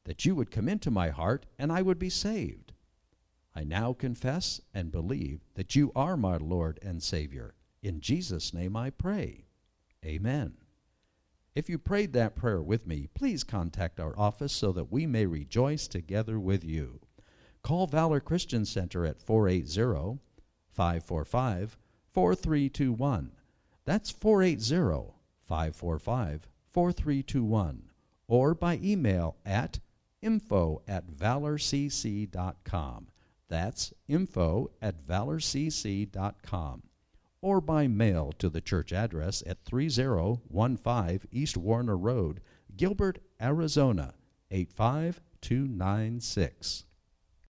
that 0.03 0.23
you 0.23 0.35
would 0.35 0.51
come 0.51 0.69
into 0.69 0.91
my 0.91 1.09
heart 1.09 1.47
and 1.57 1.71
I 1.71 1.81
would 1.81 1.97
be 1.97 2.11
saved." 2.11 2.73
I 3.55 3.63
now 3.63 3.93
confess 3.93 4.59
and 4.73 4.91
believe 4.91 5.45
that 5.53 5.75
you 5.75 5.91
are 5.95 6.17
my 6.17 6.37
Lord 6.37 6.79
and 6.81 7.01
Savior. 7.01 7.55
In 7.81 8.01
Jesus' 8.01 8.53
name 8.53 8.75
I 8.75 8.89
pray. 8.89 9.45
Amen. 10.05 10.55
If 11.55 11.69
you 11.69 11.77
prayed 11.77 12.11
that 12.13 12.35
prayer 12.35 12.61
with 12.61 12.85
me, 12.85 13.07
please 13.13 13.45
contact 13.45 13.99
our 13.99 14.17
office 14.19 14.51
so 14.51 14.73
that 14.73 14.91
we 14.91 15.05
may 15.05 15.25
rejoice 15.25 15.87
together 15.87 16.37
with 16.37 16.65
you. 16.65 16.99
Call 17.61 17.87
Valor 17.87 18.19
Christian 18.19 18.65
Center 18.65 19.05
at 19.05 19.21
480 19.21 20.19
545 20.73 21.77
4321. 22.11 23.31
That's 23.85 24.11
480 24.11 25.13
545 25.47 26.49
4321. 26.73 27.83
Or 28.27 28.53
by 28.53 28.79
email 28.83 29.37
at 29.45 29.79
info 30.21 30.81
at 30.87 31.07
valorcc.com. 31.07 33.07
That's 33.47 33.93
info 34.07 34.71
at 34.81 35.05
valorcc.com 35.05 36.83
or 37.41 37.61
by 37.61 37.87
mail 37.87 38.33
to 38.39 38.49
the 38.49 38.61
church 38.61 38.91
address 38.91 39.43
at 39.45 39.63
3015 39.65 41.29
East 41.31 41.55
Warner 41.55 41.95
Road, 41.95 42.41
Gilbert, 42.75 43.19
Arizona 43.39 44.15
85296. 44.49 46.85